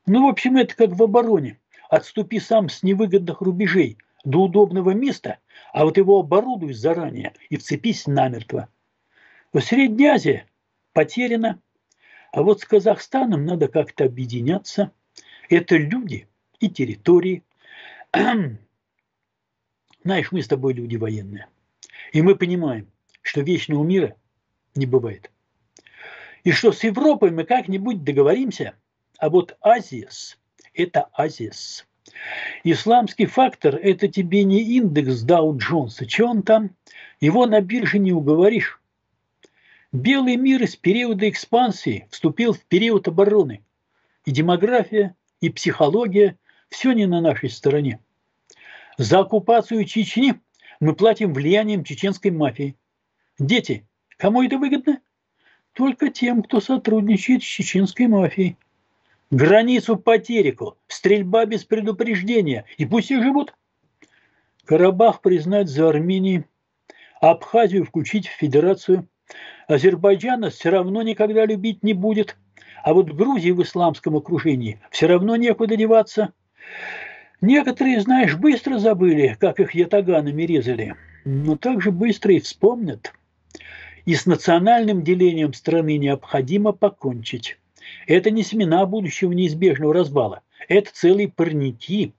Ну, 0.06 0.26
в 0.26 0.30
общем, 0.30 0.56
это 0.56 0.74
как 0.76 0.90
в 0.90 1.02
обороне. 1.02 1.58
Отступи 1.88 2.40
сам 2.40 2.68
с 2.68 2.82
невыгодных 2.82 3.40
рубежей 3.40 3.98
до 4.24 4.42
удобного 4.44 4.90
места, 4.90 5.38
а 5.72 5.84
вот 5.84 5.96
его 5.96 6.20
оборудуй 6.20 6.72
заранее 6.74 7.34
и 7.48 7.56
вцепись 7.56 8.06
намертво. 8.06 8.68
В 9.52 9.60
Средней 9.60 10.06
Азии 10.06 10.44
потеряно, 10.92 11.60
а 12.32 12.42
вот 12.42 12.60
с 12.60 12.64
Казахстаном 12.64 13.44
надо 13.46 13.68
как-то 13.68 14.04
объединяться. 14.04 14.90
Это 15.48 15.76
люди 15.76 16.28
и 16.60 16.68
территории. 16.68 17.44
Знаешь, 20.06 20.32
мы 20.32 20.40
с 20.40 20.48
тобой 20.48 20.72
люди 20.72 20.96
военные. 20.96 21.48
И 22.12 22.22
мы 22.22 22.36
понимаем, 22.36 22.88
что 23.22 23.40
вечного 23.40 23.84
мира 23.84 24.14
не 24.74 24.86
бывает. 24.86 25.30
И 26.44 26.52
что 26.52 26.70
с 26.72 26.82
Европой 26.84 27.32
мы 27.32 27.44
как-нибудь 27.44 28.04
договоримся– 28.04 28.74
а 29.18 29.30
вот 29.30 29.56
Азиас– 29.60 30.38
это 30.74 31.08
Азиас. 31.12 31.86
Исламский 32.64 33.26
фактор– 33.26 33.74
это 33.82 34.08
тебе 34.08 34.44
не 34.44 34.62
индекс 34.76 35.22
Дау 35.22 35.56
Джонса. 35.56 36.06
Че 36.06 36.24
он 36.24 36.42
там? 36.42 36.70
Его 37.20 37.46
на 37.46 37.60
бирже 37.60 37.98
не 37.98 38.12
уговоришь. 38.12 38.80
Белый 39.92 40.36
мир 40.36 40.62
из 40.62 40.76
периода 40.76 41.28
экспансии 41.28 42.06
вступил 42.10 42.52
в 42.52 42.62
период 42.64 43.08
обороны. 43.08 43.64
И 44.24 44.30
демография, 44.30 45.16
и 45.40 45.50
психология– 45.50 46.38
все 46.68 46.92
не 46.92 47.06
на 47.06 47.20
нашей 47.20 47.48
стороне. 47.48 48.00
За 48.98 49.20
оккупацию 49.20 49.84
Чечни 49.84 50.40
мы 50.80 50.94
платим 50.94 51.34
влиянием 51.34 51.84
чеченской 51.84 52.30
мафии. 52.30 52.76
Дети, 53.38 53.86
кому 54.16 54.42
это 54.42 54.56
выгодно? 54.56 55.00
Только 55.72 56.08
тем, 56.08 56.42
кто 56.42 56.60
сотрудничает 56.60 57.42
с 57.42 57.46
чеченской 57.46 58.06
мафией. 58.06 58.56
Границу 59.30 59.96
по 59.96 60.16
стрельба 60.88 61.44
без 61.44 61.64
предупреждения, 61.64 62.64
и 62.78 62.86
пусть 62.86 63.10
и 63.10 63.20
живут. 63.20 63.54
Карабах 64.64 65.20
признать 65.20 65.68
за 65.68 65.88
Арменией, 65.88 66.44
Абхазию 67.20 67.84
включить 67.84 68.28
в 68.28 68.32
федерацию. 68.32 69.08
Азербайджана 69.68 70.50
все 70.50 70.70
равно 70.70 71.02
никогда 71.02 71.44
любить 71.44 71.82
не 71.82 71.92
будет, 71.92 72.36
а 72.84 72.94
вот 72.94 73.12
Грузии 73.12 73.50
в 73.50 73.62
исламском 73.62 74.16
окружении 74.16 74.80
все 74.90 75.06
равно 75.06 75.36
некуда 75.36 75.76
деваться. 75.76 76.32
Некоторые, 77.40 78.00
знаешь, 78.00 78.34
быстро 78.34 78.78
забыли, 78.78 79.36
как 79.38 79.60
их 79.60 79.74
ятаганами 79.74 80.42
резали, 80.42 80.94
но 81.24 81.56
также 81.56 81.90
быстро 81.90 82.32
и 82.32 82.40
вспомнят. 82.40 83.12
И 84.06 84.14
с 84.14 84.24
национальным 84.24 85.02
делением 85.02 85.52
страны 85.52 85.98
необходимо 85.98 86.72
покончить. 86.72 87.58
Это 88.06 88.30
не 88.30 88.42
семена 88.42 88.86
будущего 88.86 89.32
неизбежного 89.32 89.92
развала. 89.92 90.42
Это 90.68 90.90
целые 90.92 91.28
парники. 91.28 92.14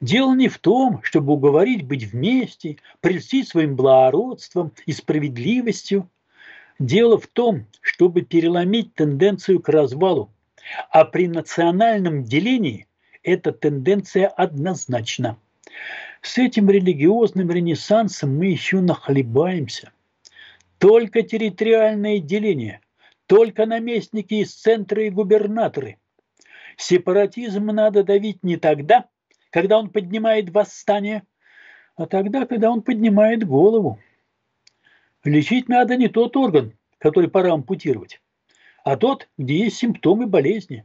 Дело 0.00 0.34
не 0.34 0.48
в 0.48 0.58
том, 0.58 1.00
чтобы 1.02 1.32
уговорить 1.32 1.86
быть 1.86 2.04
вместе, 2.04 2.78
прельстить 3.00 3.48
своим 3.48 3.76
благородством 3.76 4.72
и 4.86 4.92
справедливостью. 4.92 6.10
Дело 6.78 7.18
в 7.18 7.26
том, 7.28 7.66
чтобы 7.80 8.22
переломить 8.22 8.94
тенденцию 8.94 9.60
к 9.60 9.68
развалу. 9.68 10.30
А 10.90 11.04
при 11.04 11.28
национальном 11.28 12.24
делении 12.24 12.86
эта 13.26 13.52
тенденция 13.52 14.28
однозначна. 14.28 15.36
С 16.22 16.38
этим 16.38 16.70
религиозным 16.70 17.50
ренессансом 17.50 18.36
мы 18.36 18.46
еще 18.46 18.80
нахлебаемся. 18.80 19.92
Только 20.78 21.22
территориальное 21.22 22.18
деление 22.18 22.80
только 23.26 23.66
наместники 23.66 24.34
из 24.34 24.54
центра 24.54 25.04
и 25.04 25.10
губернаторы. 25.10 25.98
Сепаратизм 26.76 27.66
надо 27.66 28.04
давить 28.04 28.42
не 28.42 28.56
тогда, 28.56 29.06
когда 29.50 29.78
он 29.78 29.90
поднимает 29.90 30.50
восстание, 30.50 31.24
а 31.96 32.06
тогда, 32.06 32.46
когда 32.46 32.70
он 32.70 32.82
поднимает 32.82 33.46
голову. 33.46 33.98
Лечить 35.24 35.68
надо 35.68 35.96
не 35.96 36.08
тот 36.08 36.36
орган, 36.36 36.72
который 36.98 37.28
пора 37.28 37.52
ампутировать, 37.52 38.20
а 38.84 38.96
тот, 38.96 39.28
где 39.36 39.64
есть 39.64 39.78
симптомы 39.78 40.26
болезни. 40.26 40.84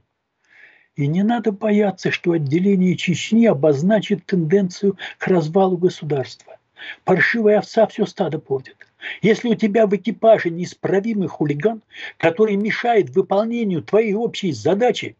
И 0.95 1.07
не 1.07 1.23
надо 1.23 1.51
бояться, 1.51 2.11
что 2.11 2.33
отделение 2.33 2.95
Чечни 2.95 3.45
обозначит 3.45 4.25
тенденцию 4.25 4.97
к 5.17 5.27
развалу 5.27 5.77
государства. 5.77 6.57
Паршивая 7.05 7.59
овца 7.59 7.87
все 7.87 8.05
стадо 8.05 8.39
портит. 8.39 8.75
Если 9.21 9.49
у 9.49 9.55
тебя 9.55 9.87
в 9.87 9.95
экипаже 9.95 10.49
неисправимый 10.49 11.27
хулиган, 11.27 11.81
который 12.17 12.55
мешает 12.55 13.09
выполнению 13.11 13.83
твоей 13.83 14.13
общей 14.13 14.51
задачи, 14.51 15.15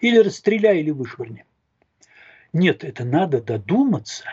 или 0.00 0.18
расстреляй, 0.18 0.80
или 0.80 0.90
вышвырни. 0.90 1.44
Нет, 2.52 2.84
это 2.84 3.04
надо 3.04 3.42
додуматься. 3.42 4.24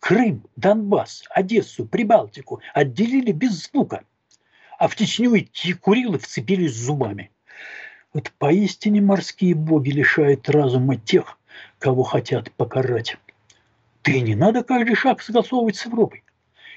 Крым, 0.00 0.44
Донбасс, 0.56 1.24
Одессу, 1.30 1.86
Прибалтику 1.86 2.60
отделили 2.74 3.32
без 3.32 3.64
звука, 3.64 4.04
а 4.78 4.88
в 4.88 4.96
Чечню 4.96 5.38
идти 5.38 5.72
Курилы 5.72 6.18
вцепились 6.18 6.74
зубами. 6.74 7.30
Вот 8.14 8.30
поистине 8.38 9.00
морские 9.00 9.56
боги 9.56 9.90
лишают 9.90 10.48
разума 10.48 10.96
тех, 10.96 11.36
кого 11.80 12.04
хотят 12.04 12.52
покарать. 12.52 13.16
Ты 14.02 14.20
не 14.20 14.36
надо 14.36 14.62
каждый 14.62 14.94
шаг 14.94 15.20
согласовывать 15.20 15.74
с 15.76 15.86
Европой. 15.86 16.22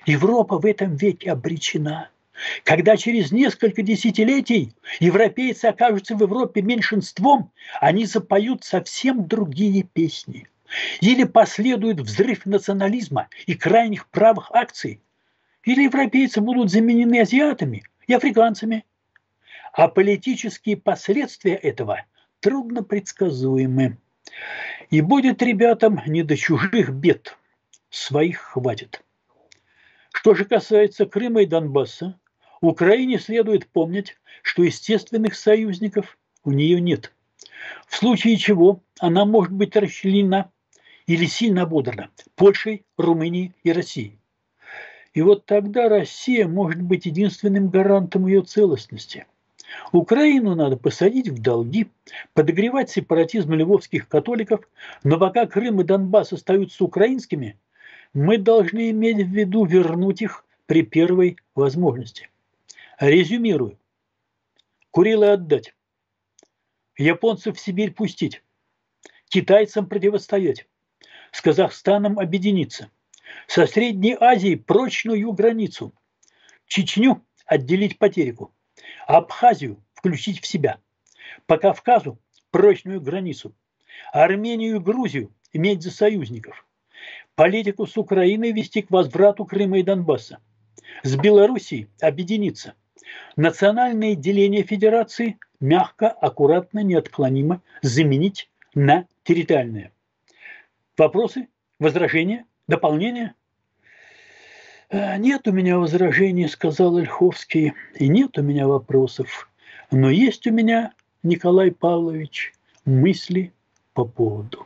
Европа 0.08 0.58
в 0.58 0.66
этом 0.66 0.96
веке 0.96 1.32
обречена. 1.32 2.10
Когда 2.64 2.98
через 2.98 3.32
несколько 3.32 3.84
десятилетий 3.84 4.74
европейцы 5.00 5.66
окажутся 5.66 6.16
в 6.16 6.22
Европе 6.22 6.64
меньшинством, 6.64 7.52
они 7.82 8.06
запоют 8.06 8.64
совсем 8.64 9.28
другие 9.28 9.84
песни. 9.84 10.48
Или 11.02 11.24
последует 11.24 12.00
взрыв 12.00 12.46
национализма 12.48 13.30
и 13.46 13.54
крайних 13.54 14.08
правых 14.08 14.50
акций, 14.52 15.02
или 15.64 15.84
европейцы 15.84 16.42
будут 16.42 16.72
заменены 16.72 17.22
азиатами 17.22 17.84
и 18.08 18.14
африканцами. 18.14 18.86
А 19.78 19.88
политические 19.90 20.76
последствия 20.76 21.54
этого 21.54 22.04
трудно 22.40 22.82
предсказуемы. 22.82 24.00
И 24.90 25.02
будет 25.02 25.44
ребятам 25.44 26.02
не 26.08 26.24
до 26.24 26.36
чужих 26.36 26.90
бед, 26.90 27.38
своих 27.92 28.40
хватит. 28.40 29.04
Что 30.12 30.34
же 30.34 30.46
касается 30.46 31.06
Крыма 31.06 31.44
и 31.44 31.46
Донбасса, 31.46 32.20
Украине 32.60 33.20
следует 33.20 33.68
помнить, 33.68 34.18
что 34.42 34.64
естественных 34.64 35.36
союзников 35.36 36.18
у 36.44 36.52
нее 36.52 36.82
нет. 36.82 37.14
В 37.86 37.98
случае 37.98 38.38
чего 38.38 38.82
она 39.00 39.26
может 39.26 39.54
быть 39.54 39.76
расчленена 39.76 40.52
или 41.06 41.28
сильно 41.28 41.62
ободрана 41.62 42.10
Польшей, 42.34 42.84
Румынией 42.98 43.54
и 43.62 43.72
Россией. 43.72 44.18
И 45.14 45.22
вот 45.22 45.46
тогда 45.46 45.88
Россия 45.88 46.48
может 46.48 46.82
быть 46.82 47.06
единственным 47.06 47.70
гарантом 47.70 48.26
ее 48.26 48.42
целостности. 48.42 49.28
Украину 49.92 50.56
надо 50.56 50.78
посадить 50.78 51.30
в 51.30 51.42
долги, 51.42 51.90
подогревать 52.34 52.90
сепаратизм 52.90 53.54
львовских 53.54 54.08
католиков, 54.08 54.68
но 55.04 55.18
пока 55.18 55.46
Крым 55.46 55.82
и 55.82 55.84
Донбасс 55.84 56.34
остаются 56.34 56.84
украинскими, 56.84 57.58
мы 58.14 58.38
должны 58.38 58.90
иметь 58.92 59.18
в 59.18 59.30
виду 59.30 59.66
вернуть 59.66 60.22
их 60.22 60.46
при 60.66 60.84
первой 60.84 61.38
возможности. 61.56 62.30
Резюмирую. 63.00 63.78
Курилы 64.92 65.28
отдать. 65.28 65.76
Японцев 66.98 67.58
в 67.58 67.60
Сибирь 67.60 67.92
пустить. 67.92 68.44
Китайцам 69.30 69.88
противостоять. 69.88 70.68
С 71.32 71.42
Казахстаном 71.42 72.18
объединиться. 72.18 72.90
Со 73.48 73.68
Средней 73.68 74.18
Азией 74.20 74.56
прочную 74.56 75.32
границу. 75.34 75.94
Чечню 76.66 77.24
отделить 77.46 78.00
по 78.00 78.10
Абхазию 79.08 79.84
включить 79.94 80.42
в 80.42 80.48
себя. 80.48 80.80
По 81.46 81.58
Кавказу 81.58 82.20
прочную 82.52 83.02
границу. 83.02 83.56
Армению 84.14 84.78
и 84.78 84.80
Грузию 84.80 85.32
иметь 85.54 85.84
за 85.84 85.92
союзников. 85.92 86.66
Политику 87.36 87.86
с 87.86 87.98
Украиной 87.98 88.52
вести 88.52 88.82
к 88.82 88.92
возврату 88.92 89.46
Крыма 89.46 89.80
и 89.80 89.84
Донбасса. 89.84 90.40
С 91.04 91.16
Белоруссией 91.16 91.90
объединиться. 92.02 92.74
Национальное 93.36 94.16
деление 94.16 94.64
федерации 94.64 95.38
мягко, 95.60 96.10
аккуратно, 96.10 96.80
неотклонимо 96.80 97.62
заменить 97.82 98.50
на 98.74 99.08
территориальное. 99.24 99.92
Вопросы? 100.98 101.48
Возражения? 101.80 102.46
Дополнения? 102.68 103.36
«Э, 104.90 105.18
«Нет 105.18 105.48
у 105.48 105.52
меня 105.52 105.78
возражений»,– 105.78 106.48
сказал 106.50 106.96
Ольховский,– 106.96 107.74
«и 107.96 108.08
нет 108.08 108.38
у 108.38 108.42
меня 108.42 108.68
вопросов. 108.68 109.50
Но 109.92 110.10
есть 110.10 110.48
у 110.48 110.52
меня, 110.52 110.94
Николай 111.24 111.72
Павлович, 111.72 112.54
мысли 112.86 113.52
по 113.94 114.06
поводу». 114.06 114.66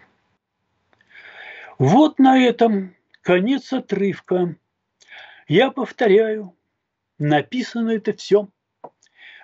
Вот 1.79 2.19
на 2.19 2.37
этом 2.37 2.95
конец 3.21 3.73
отрывка. 3.73 4.55
Я 5.47 5.71
повторяю, 5.71 6.55
написано 7.17 7.89
это 7.89 8.13
все 8.13 8.47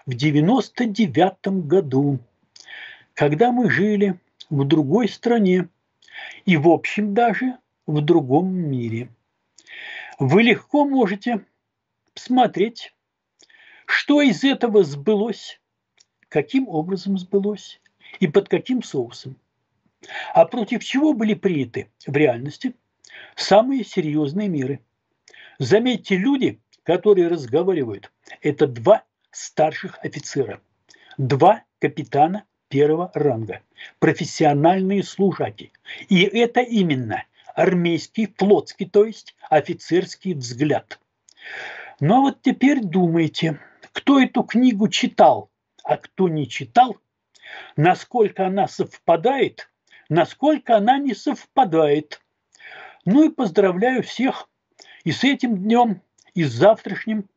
в 0.06 0.14
99 0.14 1.66
году, 1.66 2.20
когда 3.16 3.52
мы 3.52 3.72
жили 3.72 4.20
в 4.52 4.64
другой 4.66 5.10
стране 5.10 5.70
и, 6.46 6.56
в 6.56 6.70
общем, 6.70 7.16
даже 7.16 7.58
в 7.88 8.00
другом 8.02 8.54
мире. 8.54 9.10
Вы 10.20 10.42
легко 10.44 10.84
можете 10.86 11.46
смотреть, 12.16 12.96
что 13.86 14.22
из 14.22 14.44
этого 14.44 14.84
сбылось, 14.84 15.62
каким 16.28 16.68
образом 16.68 17.18
сбылось 17.20 17.80
и 18.20 18.28
под 18.28 18.50
каким 18.50 18.82
соусом. 18.82 19.38
А 20.34 20.46
против 20.46 20.84
чего 20.84 21.14
были 21.14 21.36
приняты 21.36 21.92
в 22.06 22.16
реальности 22.16 22.74
самые 23.36 23.84
серьезные 23.84 24.50
меры? 24.50 24.80
Заметьте, 25.60 26.18
люди, 26.18 26.60
которые 26.84 27.28
разговаривают, 27.28 28.12
это 28.42 28.66
два 28.66 29.04
старших 29.32 30.00
офицера, 30.04 30.62
два 31.18 31.64
капитана 31.80 32.46
первого 32.70 33.12
ранга, 33.14 33.62
профессиональные 34.00 35.04
служаки. 35.04 35.72
И 36.10 36.24
это 36.24 36.62
именно 36.62 37.24
армейский, 37.58 38.34
флотский, 38.38 38.88
то 38.88 39.06
есть 39.06 39.36
офицерский 39.50 40.34
взгляд. 40.34 41.00
Но 42.00 42.22
вот 42.22 42.42
теперь 42.42 42.82
думайте, 42.82 43.60
кто 43.92 44.20
эту 44.20 44.44
книгу 44.44 44.88
читал, 44.88 45.50
а 45.84 45.98
кто 45.98 46.30
не 46.30 46.48
читал, 46.48 46.98
насколько 47.76 48.46
она 48.46 48.68
совпадает 48.68 49.70
насколько 50.10 50.78
она 50.78 50.98
не 50.98 51.14
совпадает. 51.14 52.22
Ну 53.06 53.26
и 53.26 53.30
поздравляю 53.30 54.04
всех 54.04 54.50
и 55.04 55.12
с 55.12 55.24
этим 55.24 55.58
днем, 55.58 56.02
и 56.34 56.44
с 56.44 56.52
завтрашним, 56.52 57.30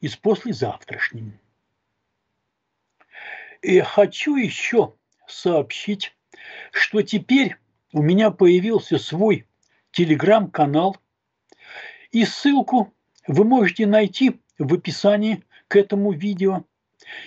и 0.00 0.08
с 0.08 0.16
послезавтрашним. 0.16 1.38
И 3.62 3.80
хочу 3.80 4.36
еще 4.36 4.94
сообщить, 5.26 6.16
что 6.72 7.02
теперь 7.02 7.56
у 7.92 8.02
меня 8.02 8.30
появился 8.30 8.98
свой 8.98 9.46
телеграм-канал, 9.92 10.96
и 12.10 12.24
ссылку 12.24 12.92
вы 13.26 13.44
можете 13.44 13.86
найти 13.86 14.40
в 14.58 14.74
описании 14.74 15.44
к 15.68 15.76
этому 15.76 16.12
видео 16.12 16.64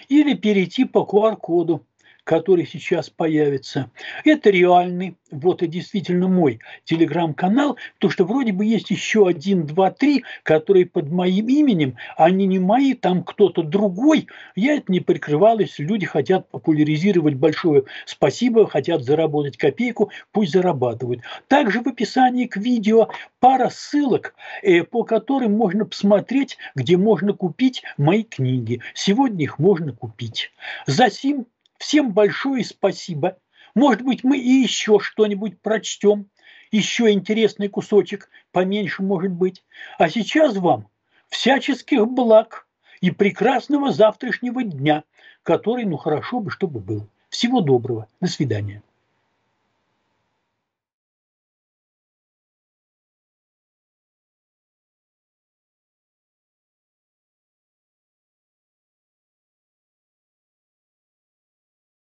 или 0.08 0.34
перейти 0.34 0.86
по 0.86 1.00
QR-коду, 1.00 1.86
который 2.24 2.66
сейчас 2.66 3.10
появится. 3.10 3.92
Это 4.24 4.50
реальный, 4.50 5.18
вот 5.32 5.62
и 5.62 5.68
действительно 5.68 6.28
мой 6.28 6.60
телеграм-канал, 6.86 7.78
то 8.00 8.10
что 8.10 8.26
вроде 8.26 8.54
бы 8.54 8.66
есть 8.66 8.90
еще 8.92 9.28
один, 9.28 9.66
два, 9.66 9.92
три, 9.92 10.24
которые 10.44 10.86
под 10.86 11.12
моим 11.12 11.48
именем, 11.48 11.98
они 12.18 12.46
не 12.46 12.60
мои, 12.60 12.94
там 12.94 13.24
кто-то 13.24 13.64
другой. 13.64 14.28
Я 14.56 14.76
это 14.76 14.92
не 14.92 15.00
прикрывал, 15.00 15.60
если 15.60 15.84
люди 15.84 16.06
хотят 16.06 16.50
популяризировать 16.50 17.36
большое 17.36 17.84
спасибо, 18.06 18.68
хотят 18.68 19.04
заработать 19.04 19.58
копейку, 19.58 20.12
пусть 20.32 20.54
зарабатывают. 20.54 21.22
Также 21.48 21.82
в 21.82 21.88
описании 21.88 22.46
к 22.46 22.58
видео 22.58 23.10
пара 23.40 23.70
ссылок, 23.70 24.36
э, 24.62 24.84
по 24.84 25.04
которым 25.04 25.54
можно 25.54 25.86
посмотреть, 25.86 26.58
где 26.76 26.98
можно 26.98 27.34
купить 27.34 27.84
мои 27.98 28.24
книги. 28.24 28.82
Сегодня 28.94 29.44
их 29.44 29.60
можно 29.60 29.92
купить. 29.94 30.52
За 30.86 31.10
сим 31.10 31.48
Всем 31.84 32.14
большое 32.14 32.64
спасибо. 32.64 33.38
Может 33.76 34.04
быть, 34.04 34.24
мы 34.24 34.38
и 34.38 34.50
еще 34.50 35.00
что-нибудь 35.02 35.60
прочтем. 35.60 36.30
Еще 36.72 37.12
интересный 37.12 37.68
кусочек, 37.68 38.30
поменьше 38.54 39.04
может 39.04 39.34
быть. 39.34 39.66
А 40.00 40.08
сейчас 40.08 40.56
вам 40.56 40.88
всяческих 41.28 42.08
благ 42.08 42.70
и 43.02 43.12
прекрасного 43.12 43.92
завтрашнего 43.92 44.64
дня, 44.64 45.04
который, 45.44 45.84
ну 45.84 45.98
хорошо 45.98 46.40
бы, 46.40 46.52
чтобы 46.52 46.80
был. 46.80 47.10
Всего 47.28 47.60
доброго. 47.60 48.08
До 48.22 48.28
свидания. 48.28 48.82